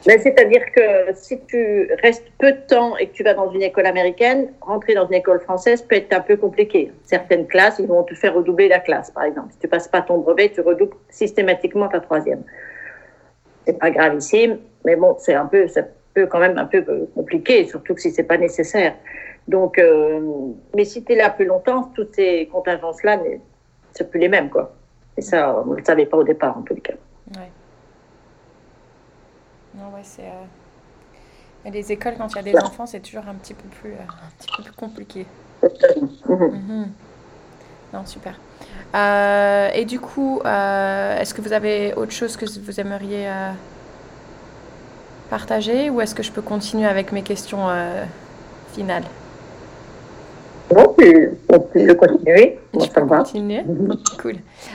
ben, 0.07 0.21
c'est-à-dire 0.21 0.63
que 0.73 1.15
si 1.15 1.41
tu 1.47 1.91
restes 2.01 2.31
peu 2.39 2.53
de 2.53 2.61
temps 2.69 2.97
et 2.97 3.09
que 3.09 3.13
tu 3.13 3.25
vas 3.25 3.35
dans 3.35 3.51
une 3.51 3.63
école 3.63 3.87
américaine, 3.87 4.53
rentrer 4.61 4.95
dans 4.95 5.07
une 5.09 5.15
école 5.15 5.41
française 5.41 5.83
peut 5.83 5.97
être 5.97 6.13
un 6.13 6.21
peu 6.21 6.37
compliqué. 6.37 6.93
Certaines 7.05 7.49
classes, 7.49 7.81
ils 7.81 7.89
vont 7.89 8.05
te 8.05 8.15
faire 8.15 8.35
redoubler 8.35 8.69
la 8.69 8.79
classe, 8.79 9.11
par 9.11 9.25
exemple. 9.25 9.49
Si 9.53 9.59
tu 9.59 9.67
passes 9.67 9.89
pas 9.89 10.03
ton 10.03 10.19
brevet, 10.19 10.51
tu 10.51 10.61
redoubles 10.61 10.95
systématiquement 11.09 11.89
ta 11.89 11.99
troisième. 11.99 12.45
C'est 13.67 13.79
pas 13.79 13.91
gravissime, 13.91 14.61
mais 14.85 14.95
bon, 14.95 15.17
c'est 15.19 15.35
un 15.35 15.47
peu, 15.47 15.67
ça 15.67 15.83
peut 16.15 16.27
quand 16.27 16.39
même 16.39 16.57
un 16.57 16.67
peu 16.67 16.85
compliqué, 17.17 17.67
surtout 17.67 17.95
que 17.95 18.01
si 18.01 18.13
c'est 18.13 18.23
pas 18.23 18.39
nécessaire. 18.39 18.95
Donc, 19.49 19.77
euh, 19.79 20.21
mais 20.77 20.85
si 20.85 21.03
tu 21.05 21.15
es 21.15 21.17
là 21.17 21.31
plus 21.31 21.47
longtemps, 21.47 21.91
toutes 21.97 22.15
ces 22.15 22.49
contingences-là, 22.53 23.19
c'est 23.93 24.09
plus 24.09 24.21
les 24.21 24.29
mêmes, 24.29 24.51
quoi. 24.51 24.73
Et 25.17 25.23
ça, 25.23 25.63
on 25.67 25.71
ne 25.71 25.77
le 25.77 25.85
savait 25.85 26.07
pas 26.07 26.17
au 26.17 26.25
départ, 26.25 26.57
en 26.59 26.65
les 26.71 26.81
cas. 26.81 26.95
Ouais. 27.35 27.51
Non, 29.75 29.91
ouais, 29.95 30.03
c'est. 30.03 30.23
Euh... 30.23 31.71
les 31.71 31.93
écoles, 31.93 32.15
quand 32.19 32.29
il 32.29 32.37
y 32.37 32.39
a 32.39 32.43
des 32.43 32.57
enfants, 32.59 32.87
c'est 32.87 33.01
toujours 33.01 33.25
un 33.29 33.35
petit 33.35 33.55
peu 33.55 33.69
plus, 33.81 33.93
euh, 33.93 34.03
un 34.09 34.31
petit 34.39 34.49
peu 34.57 34.63
plus 34.63 34.73
compliqué. 34.73 35.27
Mhm. 36.29 36.91
Non, 37.93 38.05
super. 38.05 38.39
Euh, 38.95 39.71
et 39.73 39.85
du 39.85 40.01
coup, 40.01 40.41
euh, 40.45 41.19
est-ce 41.19 41.35
que 41.35 41.41
vous 41.41 41.53
avez 41.53 41.95
autre 41.95 42.13
chose 42.13 42.37
que 42.37 42.45
vous 42.45 42.81
aimeriez 42.81 43.29
partager 45.31 45.91
ou 45.91 46.01
est-ce 46.01 46.15
que 46.15 46.23
je 46.23 46.31
peux 46.31 46.43
continuer 46.43 46.87
avec 46.87 47.13
mes 47.13 47.23
questions 47.23 47.69
finales? 48.73 49.05
On 50.71 50.89
peut 50.89 51.95
continuer. 51.95 52.59
Tu 52.81 52.89
peux 52.89 53.07
continuer 53.07 53.63
Cool. 54.21 54.35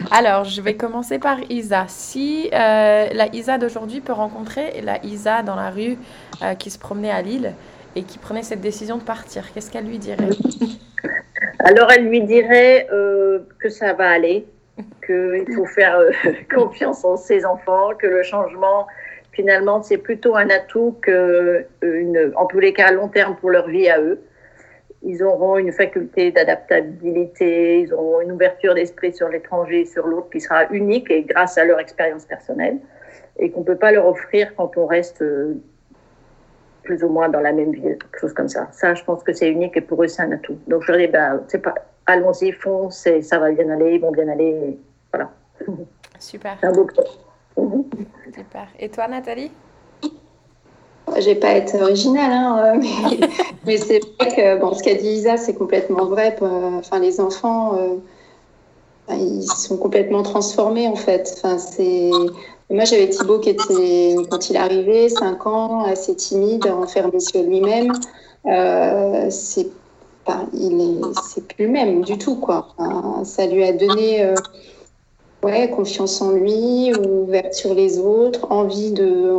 Alors, 0.09 0.45
je 0.45 0.61
vais 0.61 0.75
commencer 0.75 1.19
par 1.19 1.39
Isa. 1.49 1.85
Si 1.87 2.49
euh, 2.53 3.07
la 3.11 3.27
Isa 3.33 3.57
d'aujourd'hui 3.57 3.99
peut 3.99 4.13
rencontrer 4.13 4.81
la 4.81 5.03
Isa 5.03 5.43
dans 5.43 5.55
la 5.55 5.69
rue 5.69 5.97
euh, 6.41 6.55
qui 6.55 6.69
se 6.69 6.79
promenait 6.79 7.11
à 7.11 7.21
Lille 7.21 7.53
et 7.95 8.03
qui 8.03 8.17
prenait 8.17 8.43
cette 8.43 8.61
décision 8.61 8.97
de 8.97 9.03
partir, 9.03 9.51
qu'est-ce 9.53 9.69
qu'elle 9.69 9.85
lui 9.85 9.97
dirait? 9.97 10.29
Alors, 11.59 11.91
elle 11.91 12.07
lui 12.07 12.21
dirait 12.21 12.87
euh, 12.91 13.39
que 13.59 13.69
ça 13.69 13.93
va 13.93 14.09
aller, 14.09 14.45
qu'il 15.05 15.53
faut 15.55 15.65
faire 15.65 15.99
confiance 16.55 17.03
en 17.03 17.17
ses 17.17 17.45
enfants, 17.45 17.89
que 17.99 18.07
le 18.07 18.23
changement, 18.23 18.87
finalement, 19.33 19.83
c'est 19.83 19.97
plutôt 19.97 20.37
un 20.37 20.49
atout 20.49 20.95
que, 21.01 21.65
une, 21.81 22.31
en 22.37 22.45
tous 22.45 22.59
les 22.59 22.71
cas, 22.71 22.87
à 22.87 22.91
long 22.91 23.09
terme 23.09 23.35
pour 23.35 23.49
leur 23.49 23.67
vie 23.67 23.89
à 23.89 23.99
eux 23.99 24.21
ils 25.03 25.23
auront 25.23 25.57
une 25.57 25.71
faculté 25.71 26.31
d'adaptabilité, 26.31 27.81
ils 27.81 27.93
auront 27.93 28.21
une 28.21 28.31
ouverture 28.31 28.75
d'esprit 28.75 29.13
sur 29.13 29.29
l'étranger 29.29 29.81
et 29.81 29.85
sur 29.85 30.05
l'autre 30.07 30.29
qui 30.29 30.39
sera 30.39 30.67
unique 30.71 31.09
et 31.09 31.23
grâce 31.23 31.57
à 31.57 31.65
leur 31.65 31.79
expérience 31.79 32.25
personnelle 32.25 32.77
et 33.37 33.49
qu'on 33.51 33.61
ne 33.61 33.65
peut 33.65 33.77
pas 33.77 33.91
leur 33.91 34.07
offrir 34.07 34.53
quand 34.55 34.77
on 34.77 34.85
reste 34.85 35.21
euh, 35.21 35.55
plus 36.83 37.03
ou 37.03 37.09
moins 37.09 37.29
dans 37.29 37.39
la 37.39 37.51
même 37.51 37.71
ville, 37.71 37.97
quelque 37.97 38.19
chose 38.19 38.33
comme 38.33 38.49
ça. 38.49 38.67
Ça, 38.71 38.93
je 38.93 39.03
pense 39.03 39.23
que 39.23 39.33
c'est 39.33 39.49
unique 39.49 39.77
et 39.77 39.81
pour 39.81 40.03
eux, 40.03 40.07
c'est 40.07 40.21
un 40.21 40.31
atout. 40.31 40.57
Donc, 40.67 40.83
je 40.83 40.91
leur 40.91 40.99
dis, 40.99 41.07
ben, 41.07 41.41
c'est 41.47 41.61
pas, 41.61 41.75
allons-y, 42.05 42.51
fonce, 42.51 43.05
et 43.07 43.21
ça 43.21 43.39
va 43.39 43.51
bien 43.51 43.69
aller, 43.69 43.95
ils 43.95 44.01
vont 44.01 44.11
bien 44.11 44.27
aller, 44.27 44.77
voilà. 45.11 45.31
Super. 46.19 46.57
Un 46.61 46.71
beau 46.71 46.87
Super. 48.33 48.67
Et 48.79 48.89
toi, 48.89 49.07
Nathalie? 49.07 49.51
Je 51.19 51.25
vais 51.25 51.35
pas 51.35 51.49
être 51.49 51.75
originale, 51.81 52.31
hein, 52.31 52.75
euh, 52.75 53.17
mais, 53.65 53.77
c'est 53.77 54.01
vrai 54.19 54.35
que 54.35 54.59
bon, 54.59 54.73
ce 54.73 54.83
qu'a 54.83 54.95
dit 54.95 55.07
Isa, 55.07 55.37
c'est 55.37 55.53
complètement 55.53 56.05
vrai. 56.05 56.35
Euh, 56.41 56.79
enfin, 56.79 56.99
les 56.99 57.19
enfants, 57.19 57.77
euh, 57.77 59.15
ils 59.15 59.43
sont 59.43 59.77
complètement 59.77 60.23
transformés 60.23 60.87
en 60.87 60.95
fait. 60.95 61.33
Enfin, 61.37 61.57
c'est 61.57 62.11
moi, 62.69 62.85
j'avais 62.85 63.09
Thibaut 63.09 63.39
qui 63.39 63.49
était, 63.49 64.15
quand 64.29 64.49
il 64.49 64.55
est 64.55 64.59
arrivé, 64.59 65.09
5 65.09 65.45
ans, 65.45 65.83
assez 65.83 66.15
timide, 66.15 66.65
enfermé 66.67 67.19
sur 67.19 67.43
lui-même. 67.43 67.91
c'est 69.29 69.67
pas, 70.25 70.45
il 70.53 70.79
est, 70.79 71.13
c'est 71.23 71.45
plus 71.47 71.65
le 71.65 71.71
même 71.71 72.01
du 72.03 72.17
tout, 72.17 72.35
quoi. 72.35 72.67
ça 73.25 73.45
lui 73.45 73.63
a 73.65 73.73
donné 73.73 74.33
Ouais, 75.43 75.69
confiance 75.71 76.21
en 76.21 76.31
lui, 76.31 76.93
ouverte 76.93 77.53
sur 77.55 77.73
les 77.73 77.97
autres, 77.97 78.51
envie 78.51 78.91
de, 78.91 79.33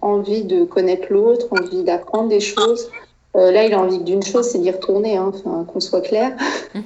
envie 0.00 0.44
de 0.44 0.64
connaître 0.64 1.06
l'autre, 1.10 1.48
envie 1.50 1.82
d'apprendre 1.82 2.28
des 2.28 2.40
choses. 2.40 2.88
Euh, 3.34 3.50
là, 3.50 3.64
il 3.64 3.72
a 3.72 3.80
envie 3.80 3.98
d'une 3.98 4.22
chose, 4.22 4.48
c'est 4.50 4.58
d'y 4.58 4.70
retourner, 4.70 5.16
hein, 5.16 5.32
qu'on 5.66 5.80
soit 5.80 6.02
clair. 6.02 6.32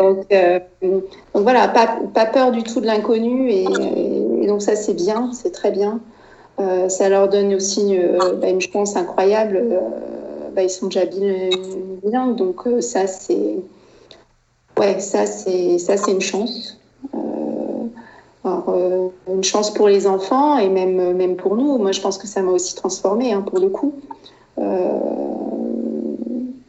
Euh, 0.00 0.60
donc, 0.80 1.02
voilà, 1.34 1.66
pas, 1.66 1.98
pas, 2.14 2.26
peur 2.26 2.52
du 2.52 2.62
tout 2.62 2.80
de 2.80 2.86
l'inconnu, 2.86 3.50
et, 3.50 3.64
donc 4.46 4.62
ça 4.62 4.76
c'est 4.76 4.94
bien, 4.94 5.32
c'est 5.32 5.50
très 5.50 5.72
bien. 5.72 6.00
Euh, 6.60 6.88
ça 6.88 7.08
leur 7.08 7.28
donne 7.28 7.52
aussi 7.54 7.80
une, 7.80 8.16
bah, 8.40 8.48
une 8.48 8.60
chance 8.60 8.94
incroyable. 8.94 9.60
Bah, 10.54 10.62
ils 10.62 10.70
sont 10.70 10.86
déjà 10.86 11.04
bilingues, 11.04 12.36
donc 12.36 12.62
ça 12.80 13.08
c'est, 13.08 13.56
ouais, 14.78 15.00
ça 15.00 15.26
c'est, 15.26 15.78
ça 15.78 15.96
c'est 15.96 16.12
une 16.12 16.20
chance. 16.20 16.77
Euh, 18.68 19.08
une 19.28 19.44
chance 19.44 19.72
pour 19.72 19.88
les 19.88 20.06
enfants 20.06 20.58
et 20.58 20.68
même, 20.68 21.12
même 21.14 21.36
pour 21.36 21.56
nous. 21.56 21.78
Moi, 21.78 21.92
je 21.92 22.00
pense 22.00 22.18
que 22.18 22.26
ça 22.26 22.42
m'a 22.42 22.50
aussi 22.50 22.74
transformée, 22.74 23.32
hein, 23.32 23.42
pour 23.42 23.58
le 23.58 23.68
coup. 23.68 23.94
Euh, 24.58 24.98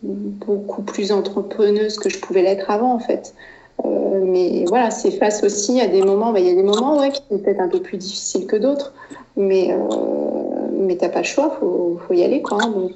beaucoup 0.01 0.81
plus 0.81 1.11
entrepreneuse 1.11 1.97
que 1.97 2.09
je 2.09 2.19
pouvais 2.19 2.41
l'être 2.41 2.69
avant, 2.69 2.93
en 2.93 2.99
fait. 2.99 3.33
Euh, 3.85 4.21
mais 4.23 4.65
voilà, 4.67 4.91
c'est 4.91 5.11
face 5.11 5.43
aussi 5.43 5.79
à 5.79 5.87
des 5.87 6.01
moments, 6.01 6.31
bah, 6.33 6.39
il 6.39 6.47
y 6.47 6.51
a 6.51 6.55
des 6.55 6.63
moments 6.63 6.99
ouais, 6.99 7.11
qui 7.11 7.21
sont 7.29 7.37
peut-être 7.37 7.61
un 7.61 7.69
peu 7.69 7.81
plus 7.81 7.97
difficiles 7.97 8.45
que 8.45 8.55
d'autres, 8.55 8.93
mais, 9.37 9.73
mais 10.73 10.97
tu 10.97 11.03
n'as 11.03 11.09
pas 11.09 11.19
le 11.19 11.25
choix, 11.25 11.51
il 11.55 11.59
faut, 11.59 11.99
faut, 12.07 12.13
y 12.13 12.23
aller. 12.23 12.41
Quoi, 12.41 12.57
hein. 12.61 12.69
donc, 12.69 12.91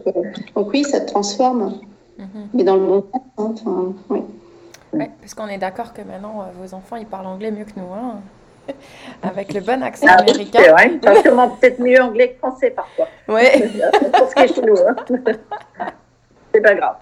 donc, 0.56 0.70
oui, 0.74 0.84
ça 0.84 1.00
te 1.00 1.08
transforme, 1.08 1.76
mm-hmm. 2.20 2.24
mais 2.54 2.64
dans 2.64 2.76
le 2.76 2.86
bon 2.86 3.06
sens. 3.38 3.64
Hein, 3.66 3.94
ouais. 4.10 5.10
parce 5.22 5.34
qu'on 5.34 5.48
est 5.48 5.58
d'accord 5.58 5.94
que 5.94 6.02
maintenant, 6.02 6.46
vos 6.60 6.74
enfants, 6.74 6.98
ils 6.98 7.06
parlent 7.06 7.28
anglais 7.28 7.52
mieux 7.52 7.66
que 7.66 7.80
nous. 7.80 7.94
Hein 7.94 8.20
Avec 9.24 9.54
le 9.54 9.62
bon 9.62 9.82
accent 9.84 10.08
ah, 10.10 10.22
américain. 10.22 10.60
C'est 10.64 10.72
vrai, 10.72 10.90
peut-être 11.60 11.80
mieux 11.80 12.02
anglais 12.02 12.32
que 12.34 12.38
français 12.38 12.72
parfois. 12.72 13.08
Oui. 13.28 13.44
Pour 14.14 14.30
ce 14.30 14.36
qui 14.36 14.42
est 14.42 14.54
chez 14.54 14.62
nous. 14.62 14.78
Hein. 14.78 14.96
C'est 16.54 16.62
pas 16.62 16.76
grave. 16.76 16.96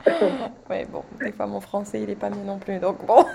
Oui, 0.69 0.86
bon, 0.89 1.04
des 1.19 1.32
fois 1.32 1.45
mon 1.45 1.60
français 1.60 2.02
il 2.02 2.10
est 2.10 2.15
pas 2.15 2.30
mieux 2.30 2.43
non 2.45 2.58
plus, 2.58 2.80
donc 2.80 3.06
bon. 3.06 3.26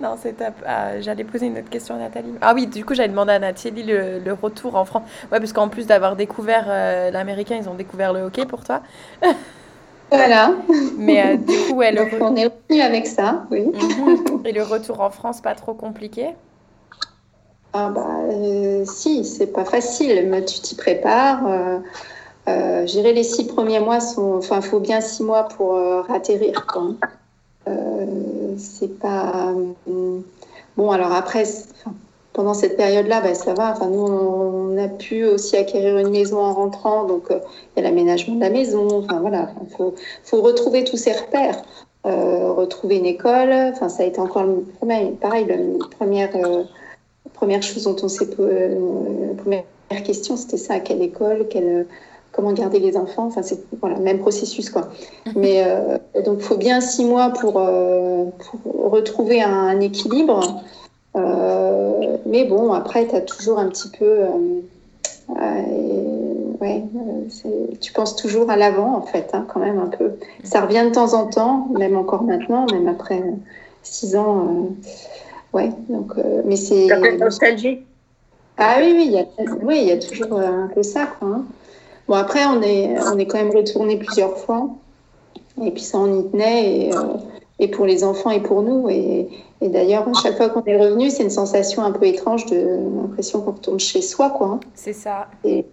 non, 0.00 0.16
c'est 0.18 0.34
top. 0.34 0.54
Ah, 0.66 1.00
j'allais 1.00 1.24
poser 1.24 1.46
une 1.46 1.58
autre 1.58 1.70
question 1.70 1.94
à 1.96 1.98
Nathalie. 1.98 2.34
Ah 2.40 2.52
oui, 2.54 2.66
du 2.66 2.84
coup, 2.84 2.94
j'avais 2.94 3.08
demandé 3.08 3.32
à 3.32 3.38
Nathalie 3.38 3.82
le, 3.82 4.18
le, 4.18 4.32
retour 4.32 4.76
en 4.76 4.84
France. 4.84 5.02
Ouais, 5.32 5.38
parce 5.38 5.52
qu'en 5.52 5.68
plus 5.68 5.86
d'avoir 5.86 6.16
découvert 6.16 6.66
euh, 6.68 7.10
l'américain, 7.10 7.56
ils 7.60 7.68
ont 7.68 7.74
découvert 7.74 8.12
le 8.12 8.20
hockey 8.20 8.46
pour 8.46 8.64
toi. 8.64 8.82
Voilà. 10.10 10.54
Mais 10.96 11.24
euh, 11.26 11.36
du 11.36 11.52
coup, 11.66 11.74
ouais, 11.74 11.94
on 12.20 12.36
est 12.36 12.46
revenu 12.46 12.80
avec 12.80 13.06
ça, 13.06 13.44
oui. 13.50 13.66
Mhm. 13.66 14.42
Et 14.44 14.52
le 14.52 14.62
retour 14.62 15.00
en 15.00 15.10
France, 15.10 15.40
pas 15.40 15.54
trop 15.54 15.74
compliqué 15.74 16.28
Ah 17.72 17.90
bah 17.90 18.06
euh, 18.30 18.84
si, 18.86 19.24
c'est 19.24 19.48
pas 19.48 19.64
facile, 19.64 20.28
mais 20.28 20.44
tu 20.44 20.60
t'y 20.60 20.76
prépares. 20.76 21.46
Euh, 21.46 21.78
euh 22.48 22.84
les 22.84 23.24
six 23.24 23.46
premiers 23.46 23.80
mois 23.80 24.00
sont, 24.00 24.36
enfin, 24.36 24.60
il 24.62 24.66
faut 24.66 24.80
bien 24.80 25.00
six 25.00 25.24
mois 25.24 25.48
pour 25.48 25.76
atterrir. 26.08 26.66
c'est 28.56 28.98
pas 29.00 29.52
bon. 30.76 30.90
Alors 30.90 31.12
après, 31.12 31.44
pendant 32.36 32.52
cette 32.52 32.76
période-là, 32.76 33.22
bah, 33.22 33.34
ça 33.34 33.54
va. 33.54 33.72
Enfin, 33.72 33.88
nous, 33.88 34.04
on 34.04 34.76
a 34.76 34.88
pu 34.88 35.24
aussi 35.24 35.56
acquérir 35.56 35.96
une 35.96 36.10
maison 36.10 36.38
en 36.38 36.52
rentrant, 36.52 37.04
donc 37.04 37.30
euh, 37.30 37.38
il 37.74 37.82
y 37.82 37.86
a 37.86 37.88
l'aménagement 37.88 38.34
de 38.34 38.40
la 38.40 38.50
maison. 38.50 38.86
Enfin, 38.90 39.20
voilà, 39.20 39.48
il 39.64 39.74
faut, 39.74 39.94
faut, 40.22 40.42
retrouver 40.42 40.84
tous 40.84 40.98
ces 40.98 41.12
repères, 41.12 41.62
euh, 42.04 42.52
retrouver 42.52 42.96
une 42.96 43.06
école. 43.06 43.52
Enfin, 43.72 43.88
ça 43.88 44.02
a 44.02 44.06
été 44.06 44.20
encore 44.20 44.44
le 44.44 44.66
premier, 44.78 45.12
pareil, 45.12 45.46
la 45.46 45.56
première, 45.96 46.28
euh, 46.36 46.64
première 47.32 47.62
chose 47.62 47.84
dont 47.84 47.96
on 48.02 48.08
s'est 48.08 48.28
première 48.28 49.64
question, 50.04 50.36
c'était 50.36 50.58
ça, 50.58 50.74
à 50.74 50.80
quelle 50.80 51.00
école, 51.00 51.46
quelle, 51.48 51.86
comment 52.32 52.52
garder 52.52 52.80
les 52.80 52.98
enfants? 52.98 53.28
Enfin, 53.28 53.42
c'est 53.42 53.60
voilà, 53.80 53.98
même 53.98 54.18
processus, 54.18 54.68
quoi. 54.68 54.90
Mhm. 55.24 55.32
Mais 55.36 55.64
donc, 56.22 56.40
il 56.40 56.44
faut 56.44 56.58
bien 56.58 56.82
six 56.82 57.06
mois 57.06 57.30
pour, 57.30 57.54
pour 57.54 58.90
retrouver 58.90 59.40
un 59.40 59.80
équilibre. 59.80 60.62
Euh, 61.16 62.16
mais 62.26 62.44
bon, 62.44 62.72
après, 62.72 63.06
tu 63.06 63.14
as 63.14 63.20
toujours 63.20 63.58
un 63.58 63.68
petit 63.68 63.88
peu. 63.88 64.04
Euh, 64.04 64.28
euh, 65.30 65.62
ouais, 66.60 66.84
tu 67.80 67.92
penses 67.92 68.16
toujours 68.16 68.50
à 68.50 68.56
l'avant, 68.56 68.94
en 68.94 69.02
fait, 69.02 69.30
hein, 69.32 69.46
quand 69.48 69.60
même 69.60 69.78
un 69.78 69.86
peu. 69.86 70.12
Ça 70.44 70.60
revient 70.60 70.84
de 70.86 70.94
temps 70.94 71.14
en 71.14 71.26
temps, 71.26 71.68
même 71.76 71.96
encore 71.96 72.22
maintenant, 72.22 72.66
même 72.70 72.88
après 72.88 73.22
six 73.82 74.16
ans. 74.16 74.68
ouais, 75.52 75.70
donc, 75.88 76.12
mais 76.44 76.56
c'est. 76.56 76.86
nostalgie 77.18 77.82
Ah 78.58 78.76
oui, 78.78 78.92
oui, 78.96 79.04
il 79.06 79.12
y 79.12 79.18
a, 79.18 79.24
oui, 79.62 79.78
il 79.82 79.88
y 79.88 79.92
a 79.92 79.98
toujours 79.98 80.38
un 80.38 80.68
peu 80.74 80.82
ça, 80.82 81.06
quoi. 81.18 81.28
Hein. 81.28 81.44
Bon, 82.08 82.14
après, 82.14 82.46
on 82.46 82.62
est, 82.62 82.94
on 83.12 83.18
est 83.18 83.26
quand 83.26 83.38
même 83.38 83.54
retourné 83.54 83.96
plusieurs 83.96 84.36
fois. 84.38 84.68
Et 85.64 85.70
puis 85.70 85.82
ça, 85.82 85.98
on 85.98 86.20
y 86.20 86.30
tenait. 86.30 86.88
Et, 86.88 86.90
et 87.58 87.68
pour 87.68 87.86
les 87.86 88.04
enfants 88.04 88.30
et 88.30 88.40
pour 88.40 88.62
nous. 88.62 88.88
Et, 88.90 89.28
et 89.60 89.68
d'ailleurs, 89.68 90.06
chaque 90.22 90.36
fois 90.36 90.50
qu'on 90.50 90.64
est 90.64 90.76
revenu, 90.76 91.10
c'est 91.10 91.22
une 91.22 91.30
sensation 91.30 91.82
un 91.82 91.92
peu 91.92 92.06
étrange 92.06 92.46
de 92.46 92.78
l'impression 93.00 93.40
qu'on 93.40 93.52
retourne 93.52 93.80
chez 93.80 94.02
soi, 94.02 94.30
quoi. 94.30 94.60
C'est 94.74 94.92
ça. 94.92 95.28
Et, 95.44 95.64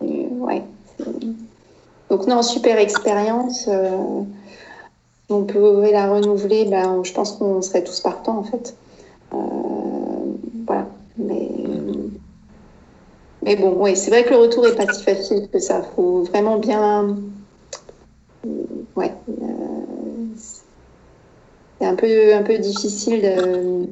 ouais. 0.00 0.62
Donc 2.08 2.26
non, 2.28 2.42
super 2.42 2.78
expérience. 2.78 3.66
Euh, 3.68 4.22
on 5.28 5.42
peut 5.42 5.90
la 5.90 6.08
renouveler, 6.08 6.66
ben, 6.66 7.02
je 7.02 7.12
pense 7.12 7.32
qu'on 7.32 7.60
serait 7.62 7.82
tous 7.82 8.00
partants 8.00 8.38
en 8.38 8.44
fait. 8.44 8.76
Euh, 9.34 9.36
voilà. 10.66 10.86
Mais, 11.18 11.48
mais 13.42 13.56
bon, 13.56 13.72
ouais, 13.72 13.96
c'est 13.96 14.10
vrai 14.10 14.24
que 14.24 14.30
le 14.30 14.36
retour 14.36 14.66
est 14.68 14.76
pas 14.76 14.92
si 14.92 15.02
facile 15.02 15.48
que 15.52 15.58
ça. 15.58 15.80
Il 15.80 15.96
faut 15.96 16.22
vraiment 16.22 16.58
bien. 16.58 17.16
Ouais. 18.94 19.12
Euh, 19.28 19.95
c'est 21.80 21.86
un 21.86 21.94
peu, 21.94 22.34
un 22.34 22.42
peu 22.42 22.58
difficile. 22.58 23.22
De... 23.22 23.86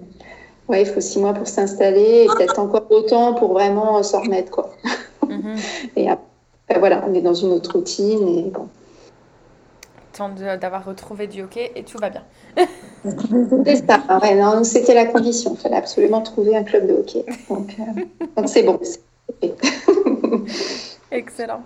Ouais, 0.69 0.83
il 0.83 0.87
faut 0.87 1.01
six 1.01 1.19
mois 1.19 1.35
pour 1.35 1.47
s'installer 1.47 2.25
et 2.25 2.27
peut-être 2.27 2.59
encore 2.59 2.87
autant 2.91 3.35
pour 3.35 3.53
vraiment 3.53 4.03
s'en 4.03 4.23
remettre. 4.23 4.51
Quoi. 4.51 4.71
Mhm. 5.29 5.57
Et 5.97 6.09
après, 6.09 6.79
voilà, 6.79 7.05
on 7.07 7.15
est 7.15 7.21
dans 7.21 7.35
une 7.35 7.53
autre 7.53 7.73
routine 7.75 8.27
et 8.29 8.51
bon. 8.51 8.69
Temps 10.17 10.31
d'avoir 10.31 10.85
retrouvé 10.85 11.27
du 11.27 11.43
hockey 11.43 11.73
et 11.75 11.83
tout 11.83 11.99
va 11.99 12.09
bien. 12.09 12.23
c'est 13.67 13.85
ça, 13.85 14.01
ouais, 14.23 14.37
non, 14.37 14.63
c'était 14.63 14.95
la 14.95 15.07
condition. 15.07 15.55
Il 15.55 15.61
fallait 15.61 15.77
absolument 15.77 16.23
trouver 16.23 16.57
un 16.57 16.63
club 16.63 16.87
de 16.87 16.95
hockey. 16.95 17.25
Donc, 17.51 17.77
euh, 17.81 18.03
donc 18.37 18.49
c'est 18.49 18.63
bon. 18.63 18.79
Excellent. 21.11 21.63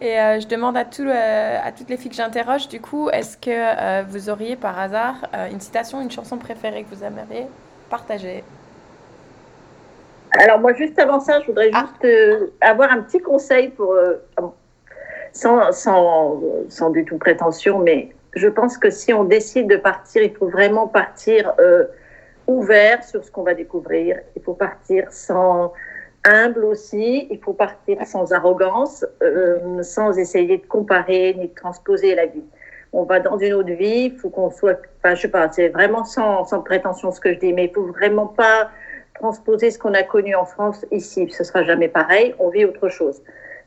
Et 0.00 0.18
euh, 0.18 0.40
je 0.40 0.46
demande 0.46 0.76
à, 0.76 0.84
tout, 0.84 1.02
euh, 1.02 1.58
à 1.62 1.72
toutes 1.72 1.90
les 1.90 1.96
filles 1.96 2.10
que 2.10 2.16
j'interroge, 2.16 2.68
du 2.68 2.80
coup, 2.80 3.08
est-ce 3.10 3.36
que 3.36 3.50
euh, 3.50 4.02
vous 4.08 4.30
auriez 4.30 4.56
par 4.56 4.78
hasard 4.78 5.16
une 5.50 5.60
citation, 5.60 6.00
une 6.00 6.10
chanson 6.10 6.36
préférée 6.38 6.84
que 6.84 6.94
vous 6.94 7.04
aimeriez 7.04 7.46
partager? 7.90 8.44
Alors 10.38 10.60
moi, 10.60 10.74
juste 10.74 10.98
avant 10.98 11.20
ça, 11.20 11.40
je 11.40 11.46
voudrais 11.46 11.70
ah. 11.72 11.86
juste 11.86 12.52
avoir 12.60 12.92
un 12.92 13.00
petit 13.00 13.20
conseil 13.20 13.68
pour, 13.68 13.96
sans, 15.32 15.72
sans, 15.72 16.40
sans, 16.68 16.90
du 16.90 17.04
tout 17.04 17.16
prétention, 17.16 17.78
mais 17.78 18.10
je 18.34 18.46
pense 18.46 18.76
que 18.76 18.90
si 18.90 19.12
on 19.14 19.24
décide 19.24 19.68
de 19.68 19.76
partir, 19.76 20.22
il 20.22 20.34
faut 20.34 20.48
vraiment 20.48 20.86
partir 20.86 21.54
ouvert 22.46 23.02
sur 23.04 23.24
ce 23.24 23.30
qu'on 23.30 23.42
va 23.42 23.54
découvrir. 23.54 24.18
Il 24.36 24.42
faut 24.42 24.54
partir 24.54 25.10
sans 25.10 25.72
humble 26.24 26.64
aussi, 26.64 27.26
il 27.30 27.38
faut 27.38 27.52
partir 27.52 28.04
sans 28.06 28.32
arrogance, 28.32 29.04
euh, 29.22 29.82
sans 29.82 30.18
essayer 30.18 30.58
de 30.58 30.66
comparer 30.66 31.34
ni 31.34 31.48
de 31.48 31.54
transposer 31.54 32.14
la 32.14 32.26
vie. 32.26 32.44
On 32.92 33.04
va 33.04 33.20
dans 33.20 33.38
une 33.38 33.52
autre 33.52 33.72
vie, 33.72 34.12
il 34.12 34.16
faut 34.16 34.30
qu'on 34.30 34.50
soit, 34.50 34.80
enfin, 34.98 35.14
je 35.14 35.22
sais 35.22 35.28
pas, 35.28 35.50
c'est 35.52 35.68
vraiment 35.68 36.04
sans, 36.04 36.44
sans, 36.44 36.62
prétention 36.62 37.12
ce 37.12 37.20
que 37.20 37.34
je 37.34 37.38
dis, 37.38 37.52
mais 37.52 37.66
il 37.66 37.72
faut 37.72 37.86
vraiment 37.86 38.26
pas 38.26 38.70
transposer 39.14 39.70
ce 39.70 39.78
qu'on 39.78 39.94
a 39.94 40.02
connu 40.02 40.34
en 40.34 40.44
France 40.44 40.86
ici. 40.90 41.28
Ce 41.30 41.44
sera 41.44 41.64
jamais 41.64 41.88
pareil, 41.88 42.34
on 42.38 42.48
vit 42.48 42.64
autre 42.64 42.88
chose. 42.88 43.22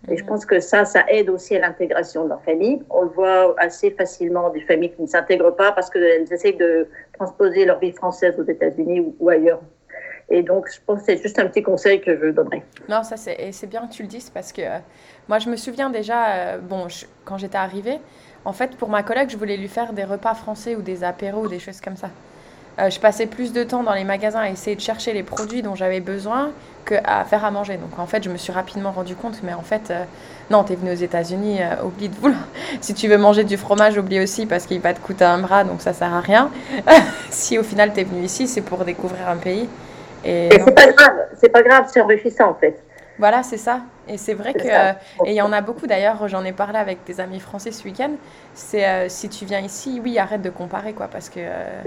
Et 0.10 0.18
je 0.18 0.26
pense 0.26 0.46
que 0.46 0.60
ça, 0.60 0.84
ça 0.86 1.04
aide 1.10 1.30
aussi 1.30 1.56
à 1.56 1.60
l'intégration 1.60 2.24
de 2.24 2.30
leur 2.30 2.42
famille. 2.42 2.82
On 2.90 3.04
le 3.04 3.10
voit 3.10 3.54
assez 3.60 3.92
facilement 3.92 4.50
des 4.50 4.62
familles 4.62 4.92
qui 4.92 5.04
ne 5.04 5.08
s'intègrent 5.08 5.56
pas 5.56 5.72
parce 5.74 5.92
qu'elles 5.92 6.32
essayent 6.34 6.58
de 6.58 6.88
transposer 7.14 7.66
leur 7.66 7.78
vie 7.78 7.92
française 7.92 8.40
aux 8.40 8.50
États-Unis 8.50 9.14
ou 9.20 9.30
ailleurs. 9.30 9.62
Et 10.32 10.44
donc, 10.44 10.70
je 10.74 10.80
pense 10.86 11.02
que 11.02 11.08
c'est 11.08 11.22
juste 11.22 11.38
un 11.40 11.48
petit 11.48 11.62
conseil 11.62 12.00
que 12.00 12.18
je 12.18 12.28
donnerais. 12.28 12.64
Non, 12.88 13.04
ça 13.04 13.18
c'est, 13.18 13.68
bien 13.68 13.86
que 13.86 13.94
tu 13.94 14.02
le 14.02 14.08
dises 14.08 14.30
parce 14.30 14.54
que 14.54 14.62
euh, 14.62 14.78
moi, 15.28 15.40
je 15.40 15.50
me 15.50 15.58
souviens 15.58 15.90
déjà, 15.90 16.30
euh, 16.30 16.58
bon, 16.58 16.88
quand 17.26 17.38
j'étais 17.38 17.58
arrivée, 17.58 18.00
en 18.46 18.54
fait, 18.54 18.78
pour 18.78 18.88
ma 18.88 19.04
collègue, 19.04 19.30
je 19.30 19.38
voulais 19.38 19.58
lui 19.58 19.68
faire 19.68 19.92
des 19.92 20.06
repas 20.06 20.34
français 20.34 20.76
ou 20.76 20.82
des 20.82 21.04
apéros 21.04 21.44
ou 21.44 21.48
des 21.50 21.60
choses 21.60 21.82
comme 21.82 21.98
ça. 21.98 22.10
Euh, 22.80 22.90
je 22.90 22.98
passais 23.02 23.26
plus 23.26 23.52
de 23.52 23.64
temps 23.66 23.84
dans 23.84 23.94
les 23.94 24.06
magasins 24.06 24.40
à 24.40 24.50
essayer 24.50 24.78
de 24.78 24.82
chercher 24.82 25.12
les 25.12 25.24
produits 25.24 25.62
dont 25.62 25.76
j'avais 25.76 26.00
besoin 26.00 26.52
qu'à 26.86 27.26
faire 27.26 27.44
à 27.44 27.52
manger. 27.52 27.76
Donc 27.76 28.00
en 28.00 28.06
fait, 28.06 28.24
je 28.24 28.30
me 28.30 28.38
suis 28.38 28.54
rapidement 28.54 28.94
rendu 28.94 29.16
compte, 29.16 29.44
mais 29.44 29.54
en 29.54 29.62
fait, 29.62 29.92
non, 30.50 30.64
tu 30.64 30.72
es 30.72 30.76
venu 30.78 30.92
aux 30.92 30.96
États-Unis, 30.96 31.60
oublie 31.84 32.08
de 32.08 32.16
vouloir. 32.16 32.40
si 32.82 32.94
tu 32.94 33.10
veux 33.10 33.18
manger 33.18 33.44
du 33.44 33.58
fromage, 33.58 33.98
oublie 33.98 34.22
aussi 34.22 34.46
parce 34.46 34.66
qu'il 34.66 34.80
va 34.80 34.94
te 34.94 35.02
coûter 35.02 35.26
un 35.26 35.40
bras, 35.40 35.66
donc 35.66 35.82
ça 35.82 35.92
sert 35.92 36.14
à 36.14 36.22
rien. 36.22 36.50
si 37.30 37.60
au 37.60 37.64
final 37.64 37.92
tu 37.94 38.00
es 38.00 38.04
venu 38.06 38.24
ici, 38.24 38.48
c'est 38.48 38.62
pour 38.62 38.86
découvrir 38.86 39.28
un 39.28 39.38
pays. 39.38 39.68
Et, 40.26 40.50
c'est 40.52 40.76
pas 40.76 40.92
grave, 40.92 41.28
c'est 41.36 41.50
pas 41.50 41.64
grave, 41.64 41.86
c'est 41.92 42.02
enrichissant 42.02 42.50
en 42.50 42.56
fait. 42.56 42.82
Voilà, 43.18 43.44
c'est 43.44 43.58
ça. 43.58 43.82
Et 44.08 44.18
c'est 44.18 44.34
vrai 44.34 44.54
que, 44.54 44.68
et 45.28 45.32
il 45.32 45.34
y 45.34 45.42
en 45.42 45.54
a 45.54 45.62
beaucoup 45.62 45.86
d'ailleurs, 45.86 46.28
j'en 46.28 46.44
ai 46.44 46.54
parlé 46.54 46.80
avec 46.80 47.04
des 47.06 47.20
amis 47.20 47.40
français 47.40 47.72
ce 47.72 47.84
week-end, 47.84 48.12
c'est 48.54 48.88
euh, 48.88 49.10
si 49.10 49.30
tu 49.30 49.46
viens 49.46 49.60
ici, 49.60 50.02
oui, 50.04 50.18
arrête 50.18 50.42
de 50.42 50.50
comparer, 50.50 50.94
quoi, 50.94 51.08
parce 51.08 51.30
que 51.30 51.40
euh, 51.40 51.82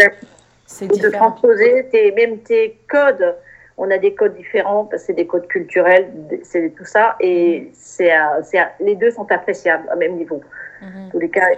c'est 0.66 0.87
différent. 0.87 1.11
De 1.11 1.16
transposer 1.16 1.88
tes, 1.90 2.12
même 2.12 2.38
tes 2.38 2.79
codes. 2.88 3.37
On 3.77 3.90
a 3.90 3.99
des 3.99 4.14
codes 4.14 4.37
différents, 4.37 4.88
c'est 4.97 5.14
des 5.14 5.27
codes 5.27 5.49
culturels, 5.49 6.09
c'est 6.44 6.73
tout 6.77 6.85
ça, 6.85 7.16
et 7.18 7.73
mm-hmm. 7.73 8.42
c'est, 8.44 8.59
les 8.79 8.94
deux 8.94 9.11
sont 9.11 9.27
appréciables 9.33 9.88
à 9.90 9.97
même 9.97 10.14
niveau. 10.14 10.40
Mm-hmm. 10.81 11.11
tous 11.11 11.18
les 11.18 11.31
cas, 11.31 11.49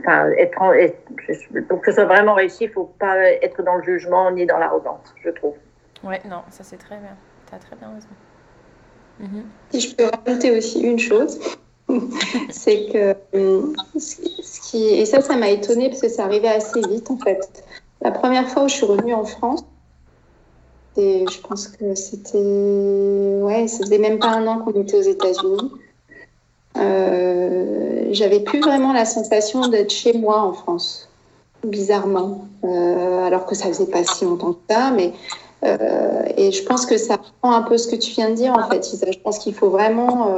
enfin, 0.00 0.30
être, 0.38 0.58
pour 1.68 1.80
que 1.80 1.90
ce 1.90 1.96
soit 1.96 2.04
vraiment 2.04 2.34
réussi, 2.34 2.64
il 2.64 2.68
ne 2.68 2.72
faut 2.72 2.92
pas 3.00 3.18
être 3.18 3.62
dans 3.64 3.74
le 3.74 3.82
jugement 3.82 4.30
ni 4.30 4.46
dans 4.46 4.58
l'arrogance, 4.58 5.12
je 5.24 5.30
trouve. 5.30 5.54
Ouais, 6.04 6.20
non, 6.28 6.42
ça 6.50 6.64
c'est 6.64 6.76
très 6.76 6.96
bien. 6.96 7.16
Tu 7.48 7.54
as 7.54 7.58
très 7.58 7.76
bien 7.76 7.88
raison. 7.88 8.08
Mhm. 9.20 9.44
Si 9.72 9.80
je 9.80 9.94
peux 9.94 10.04
rajouter 10.04 10.56
aussi 10.56 10.80
une 10.80 10.98
chose, 10.98 11.38
c'est 12.50 12.86
que 12.92 13.16
hum, 13.32 13.74
ce 13.98 14.70
qui, 14.70 14.84
et 14.84 15.04
ça, 15.06 15.20
ça 15.20 15.36
m'a 15.36 15.50
étonnée 15.50 15.88
parce 15.88 16.00
que 16.00 16.08
ça 16.08 16.24
arrivait 16.24 16.48
assez 16.48 16.80
vite 16.88 17.10
en 17.10 17.18
fait. 17.18 17.64
La 18.00 18.12
première 18.12 18.48
fois 18.48 18.64
où 18.64 18.68
je 18.68 18.74
suis 18.74 18.86
revenue 18.86 19.14
en 19.14 19.24
France, 19.24 19.64
et 20.96 21.24
je 21.30 21.40
pense 21.40 21.68
que 21.68 21.94
c'était, 21.94 22.38
ouais, 22.38 23.68
ça 23.68 23.84
faisait 23.84 23.98
même 23.98 24.18
pas 24.18 24.30
un 24.30 24.46
an 24.46 24.58
qu'on 24.58 24.80
était 24.80 24.96
aux 24.96 25.02
États-Unis. 25.02 25.70
Euh, 26.76 28.08
j'avais 28.10 28.40
plus 28.40 28.60
vraiment 28.60 28.92
la 28.92 29.04
sensation 29.04 29.68
d'être 29.68 29.90
chez 29.90 30.12
moi 30.12 30.42
en 30.42 30.52
France. 30.52 31.08
bizarrement, 31.64 32.46
alors 32.62 33.46
que 33.46 33.54
ça 33.54 33.66
faisait 33.66 33.86
pas 33.86 34.04
si 34.04 34.24
longtemps 34.24 34.52
que 34.52 34.60
ça, 34.70 34.90
mais 34.90 35.12
et 35.62 36.52
je 36.52 36.62
pense 36.64 36.86
que 36.86 36.96
ça 36.96 37.18
prend 37.40 37.52
un 37.52 37.62
peu 37.62 37.78
ce 37.78 37.88
que 37.88 37.96
tu 37.96 38.12
viens 38.12 38.30
de 38.30 38.34
dire 38.34 38.54
en 38.56 38.68
fait. 38.68 38.86
Je 39.10 39.18
pense 39.18 39.38
qu'il 39.38 39.54
faut 39.54 39.70
vraiment 39.70 40.32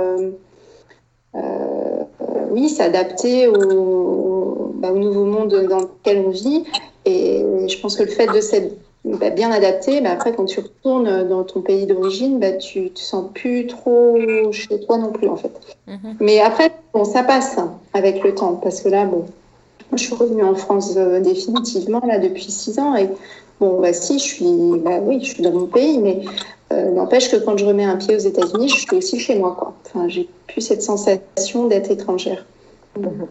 oui, 2.51 2.69
s'adapter 2.69 3.49
au, 3.49 4.73
bah, 4.75 4.93
au, 4.93 4.99
nouveau 4.99 5.25
monde 5.25 5.55
dans 5.69 5.79
lequel 5.79 6.25
on 6.27 6.31
vit. 6.31 6.65
Et 7.05 7.45
je 7.69 7.81
pense 7.81 7.97
que 7.97 8.03
le 8.03 8.11
fait 8.11 8.27
de 8.27 8.41
s'être 8.41 8.75
bah, 9.05 9.31
bien 9.31 9.51
adapté, 9.51 10.01
bah, 10.01 10.11
après, 10.13 10.35
quand 10.35 10.45
tu 10.45 10.61
retournes 10.61 11.29
dans 11.29 11.45
ton 11.45 11.63
pays 11.63 11.87
d'origine, 11.87 12.41
tu 12.59 12.91
te 12.91 13.01
sens 13.01 13.27
plus 13.33 13.67
trop 13.67 14.19
chez 14.53 14.81
toi 14.81 14.99
non 14.99 15.13
plus, 15.13 15.29
en 15.29 15.37
fait. 15.37 15.53
Mhm. 15.87 16.17
Mais 16.21 16.41
après, 16.41 16.73
bon, 16.93 17.05
ça 17.05 17.23
passe 17.23 17.57
hein, 17.59 17.73
avec 17.95 18.23
le 18.23 18.35
temps, 18.35 18.55
parce 18.55 18.83
que 18.83 18.89
là, 18.89 19.07
bon, 19.07 19.25
je 19.93 20.03
suis 20.03 20.15
revenue 20.15 20.45
en 20.45 20.55
France 20.55 20.95
euh, 20.97 21.21
définitivement, 21.21 22.03
là, 22.07 22.19
depuis 22.19 22.51
six 22.51 22.79
ans, 22.79 22.95
et 22.95 23.09
bon, 23.61 23.81
bah, 23.81 23.93
si, 23.93 24.19
je 24.19 24.25
suis, 24.25 24.81
bah, 24.81 24.99
oui, 25.01 25.21
je 25.23 25.35
suis 25.35 25.43
dans 25.43 25.53
mon 25.53 25.67
pays, 25.67 25.99
mais 25.99 26.23
euh, 26.73 26.91
n'empêche 26.91 27.31
que 27.31 27.37
quand 27.37 27.57
je 27.57 27.65
remets 27.65 27.85
un 27.85 27.97
pied 27.97 28.17
aux 28.17 28.21
États-Unis, 28.21 28.69
je 28.69 28.81
suis 28.81 28.97
aussi 28.97 29.19
chez 29.19 29.39
moi, 29.39 29.57
quoi. 29.59 29.75
Enfin, 29.87 30.09
j'ai 30.09 30.29
plus 30.49 30.61
cette 30.61 30.83
sensation 30.83 31.67
d'être 31.67 31.91
étrangère. 31.91 32.45
Mhm. 32.99 33.27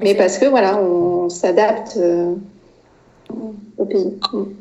Mais 0.00 0.14
parce 0.14 0.38
que, 0.38 0.46
voilà, 0.46 0.80
on 0.80 1.28
s'adapte. 1.28 1.96
Euh, 1.96 2.34
au 3.78 3.84
pays. 3.84 4.18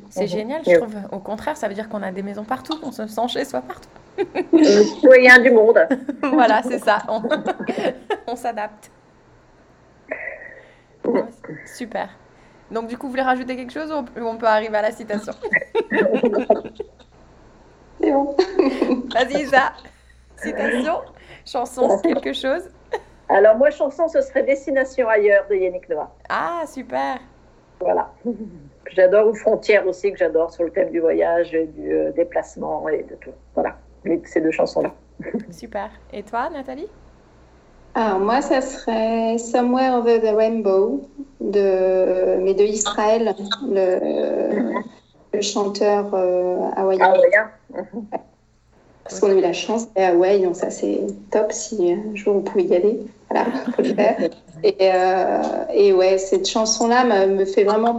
C'est 0.09 0.27
génial, 0.27 0.61
je 0.65 0.75
trouve. 0.77 0.95
Au 1.11 1.19
contraire, 1.19 1.57
ça 1.57 1.67
veut 1.67 1.73
dire 1.73 1.89
qu'on 1.89 2.01
a 2.01 2.11
des 2.11 2.23
maisons 2.23 2.43
partout, 2.43 2.79
qu'on 2.79 2.91
se 2.91 3.07
sent 3.07 3.27
chez 3.27 3.45
soi 3.45 3.61
partout. 3.61 3.89
Citoyen 4.95 5.39
du 5.39 5.51
monde. 5.51 5.79
voilà, 6.23 6.61
c'est 6.63 6.79
ça. 6.79 6.99
On, 8.27 8.35
s'adapte. 8.35 8.91
Super. 11.65 12.09
Donc, 12.73 12.87
du 12.87 12.97
coup, 12.97 13.05
vous 13.05 13.11
voulez 13.11 13.21
rajouter 13.21 13.55
quelque 13.55 13.71
chose 13.71 13.91
ou 13.91 14.03
on 14.21 14.35
peut 14.37 14.47
arriver 14.47 14.75
à 14.77 14.81
la 14.81 14.91
citation? 14.91 15.33
C'est 18.01 18.11
bon. 18.11 18.35
Vas-y, 19.13 19.43
Isa. 19.43 19.73
Citation, 20.37 21.01
chanson, 21.45 21.99
quelque 21.99 22.33
chose? 22.33 22.69
Alors, 23.29 23.55
moi, 23.57 23.69
chanson, 23.69 24.07
ce 24.07 24.21
serait 24.21 24.43
Destination 24.43 25.07
ailleurs 25.07 25.45
de 25.49 25.55
Yannick 25.55 25.87
Noah. 25.87 26.11
Ah, 26.29 26.63
super. 26.67 27.19
Voilà. 27.79 28.11
J'adore, 28.91 29.27
ou 29.27 29.35
Frontières 29.35 29.87
aussi, 29.87 30.11
que 30.11 30.17
j'adore 30.17 30.51
sur 30.51 30.63
le 30.63 30.71
thème 30.71 30.89
du 30.89 30.99
voyage, 30.99 31.51
du 31.51 31.93
euh, 31.93 32.11
déplacement 32.11 32.89
et 32.89 33.03
de 33.03 33.15
tout. 33.15 33.31
Voilà, 33.53 33.77
ces 34.25 34.41
deux 34.41 34.51
chansons-là. 34.51 34.93
Super. 35.51 35.91
Et 36.11 36.23
toi, 36.23 36.49
Nathalie? 36.49 36.89
Alors, 37.95 38.19
moi, 38.19 38.41
ça 38.41 38.61
serait 38.61 39.37
Somewhere 39.37 39.97
Over 39.99 40.19
the 40.19 40.35
Rainbow, 40.35 41.07
de, 41.39 42.37
mais 42.41 42.53
de 42.53 42.63
Israël, 42.63 43.35
le, 43.69 44.73
le 45.33 45.41
chanteur 45.41 46.09
euh, 46.13 46.57
hawaïen. 46.75 47.13
Parce 49.03 49.19
qu'on 49.19 49.31
a 49.31 49.33
eu 49.33 49.41
la 49.41 49.53
chance 49.53 49.87
à 49.97 50.07
Hawaï, 50.07 50.41
donc 50.41 50.55
ça 50.55 50.69
c'est 50.69 51.01
top 51.29 51.51
si 51.51 51.91
un 51.91 52.15
jour 52.15 52.35
vous 52.35 52.41
pouvez 52.41 52.63
y 52.63 52.75
aller. 52.75 52.99
Voilà, 53.29 53.45
faut 53.75 53.81
le 53.81 53.93
faire. 53.93 54.17
Et, 54.65 54.77
euh, 54.79 55.41
et 55.73 55.91
ouais, 55.91 56.17
cette 56.17 56.47
chanson-là 56.47 57.27
me 57.27 57.43
fait 57.43 57.65
vraiment 57.65 57.97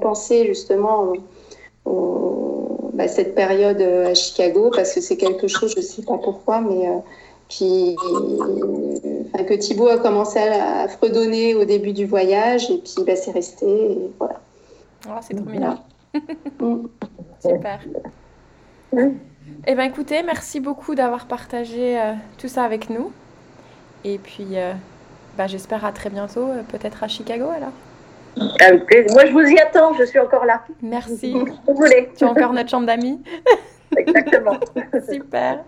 penser 0.00 0.46
justement 0.46 1.12
au, 1.84 2.90
bah, 2.94 3.08
cette 3.08 3.34
période 3.34 3.80
euh, 3.82 4.12
à 4.12 4.14
Chicago, 4.14 4.70
parce 4.74 4.94
que 4.94 5.02
c'est 5.02 5.18
quelque 5.18 5.48
chose, 5.48 5.72
je 5.74 5.80
ne 5.80 5.84
sais 5.84 6.00
pas 6.00 6.16
pourquoi, 6.16 6.62
mais 6.62 6.88
euh, 6.88 6.98
qui, 7.48 7.94
enfin, 9.32 9.44
que 9.44 9.54
Thibaut 9.54 9.88
a 9.88 9.98
commencé 9.98 10.38
à, 10.38 10.88
fredonner 10.88 11.54
au 11.54 11.64
début 11.64 11.92
du 11.92 12.06
voyage, 12.06 12.70
et 12.70 12.78
puis 12.78 13.04
bah, 13.06 13.16
c'est 13.16 13.32
resté. 13.32 13.66
Et 13.66 14.10
voilà. 14.18 14.40
Oh, 15.08 15.18
c'est 15.20 15.34
trop 15.34 15.44
mignon. 15.44 15.78
Mm. 16.60 16.86
Super. 17.40 17.80
Eh 19.66 19.74
bien, 19.74 19.84
écoutez, 19.84 20.22
merci 20.22 20.60
beaucoup 20.60 20.94
d'avoir 20.94 21.26
partagé 21.26 21.98
euh, 21.98 22.12
tout 22.38 22.48
ça 22.48 22.64
avec 22.64 22.90
nous. 22.90 23.12
Et 24.04 24.18
puis, 24.18 24.48
euh, 24.52 24.72
bah, 25.36 25.46
j'espère 25.46 25.84
à 25.84 25.92
très 25.92 26.10
bientôt, 26.10 26.46
euh, 26.46 26.62
peut-être 26.62 27.02
à 27.02 27.08
Chicago 27.08 27.46
alors. 27.54 27.72
Moi, 28.36 29.26
je 29.26 29.32
vous 29.32 29.40
y 29.40 29.58
attends, 29.58 29.94
je 29.94 30.04
suis 30.04 30.18
encore 30.18 30.44
là. 30.46 30.62
Merci. 30.80 31.32
Vous 31.66 31.74
voulez. 31.74 32.10
Tu 32.16 32.24
es 32.24 32.26
encore 32.26 32.54
notre 32.54 32.70
chambre 32.70 32.86
d'amis. 32.86 33.22
Exactement. 33.96 34.58
Super. 35.06 35.64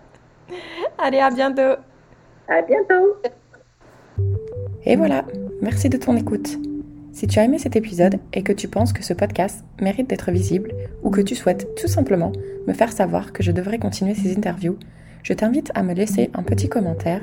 Allez, 0.97 1.19
à 1.19 1.29
bientôt. 1.29 1.79
À 2.47 2.61
bientôt. 2.63 3.17
Et 4.85 4.95
voilà, 4.95 5.25
merci 5.61 5.89
de 5.89 5.97
ton 5.97 6.15
écoute. 6.15 6.57
Si 7.11 7.27
tu 7.27 7.39
as 7.39 7.45
aimé 7.45 7.57
cet 7.57 7.75
épisode 7.75 8.19
et 8.33 8.43
que 8.43 8.51
tu 8.51 8.67
penses 8.67 8.93
que 8.93 9.03
ce 9.03 9.13
podcast 9.13 9.63
mérite 9.81 10.09
d'être 10.09 10.31
visible 10.31 10.73
ou 11.01 11.09
que 11.09 11.21
tu 11.21 11.33
souhaites 11.33 11.73
tout 11.75 11.87
simplement 11.87 12.31
me 12.67 12.73
faire 12.73 12.91
savoir 12.91 13.31
que 13.33 13.41
je 13.41 13.51
devrais 13.51 13.79
continuer 13.79 14.13
ces 14.13 14.35
interviews, 14.35 14.77
je 15.23 15.33
t'invite 15.33 15.71
à 15.73 15.81
me 15.81 15.93
laisser 15.93 16.29
un 16.33 16.43
petit 16.43 16.69
commentaire 16.69 17.21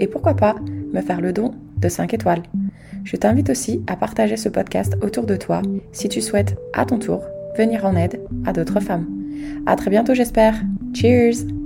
et 0.00 0.08
pourquoi 0.08 0.34
pas 0.34 0.56
me 0.92 1.00
faire 1.00 1.20
le 1.20 1.32
don 1.32 1.52
de 1.76 1.88
5 1.88 2.14
étoiles. 2.14 2.42
Je 3.04 3.16
t'invite 3.16 3.50
aussi 3.50 3.82
à 3.86 3.94
partager 3.94 4.36
ce 4.36 4.48
podcast 4.48 4.96
autour 5.02 5.26
de 5.26 5.36
toi 5.36 5.62
si 5.92 6.08
tu 6.08 6.20
souhaites 6.20 6.56
à 6.72 6.86
ton 6.86 6.98
tour 6.98 7.22
venir 7.56 7.84
en 7.84 7.94
aide 7.94 8.20
à 8.46 8.52
d'autres 8.52 8.80
femmes. 8.80 9.06
À 9.66 9.76
très 9.76 9.90
bientôt 9.90 10.14
j'espère. 10.14 10.60
Cheers! 10.92 11.65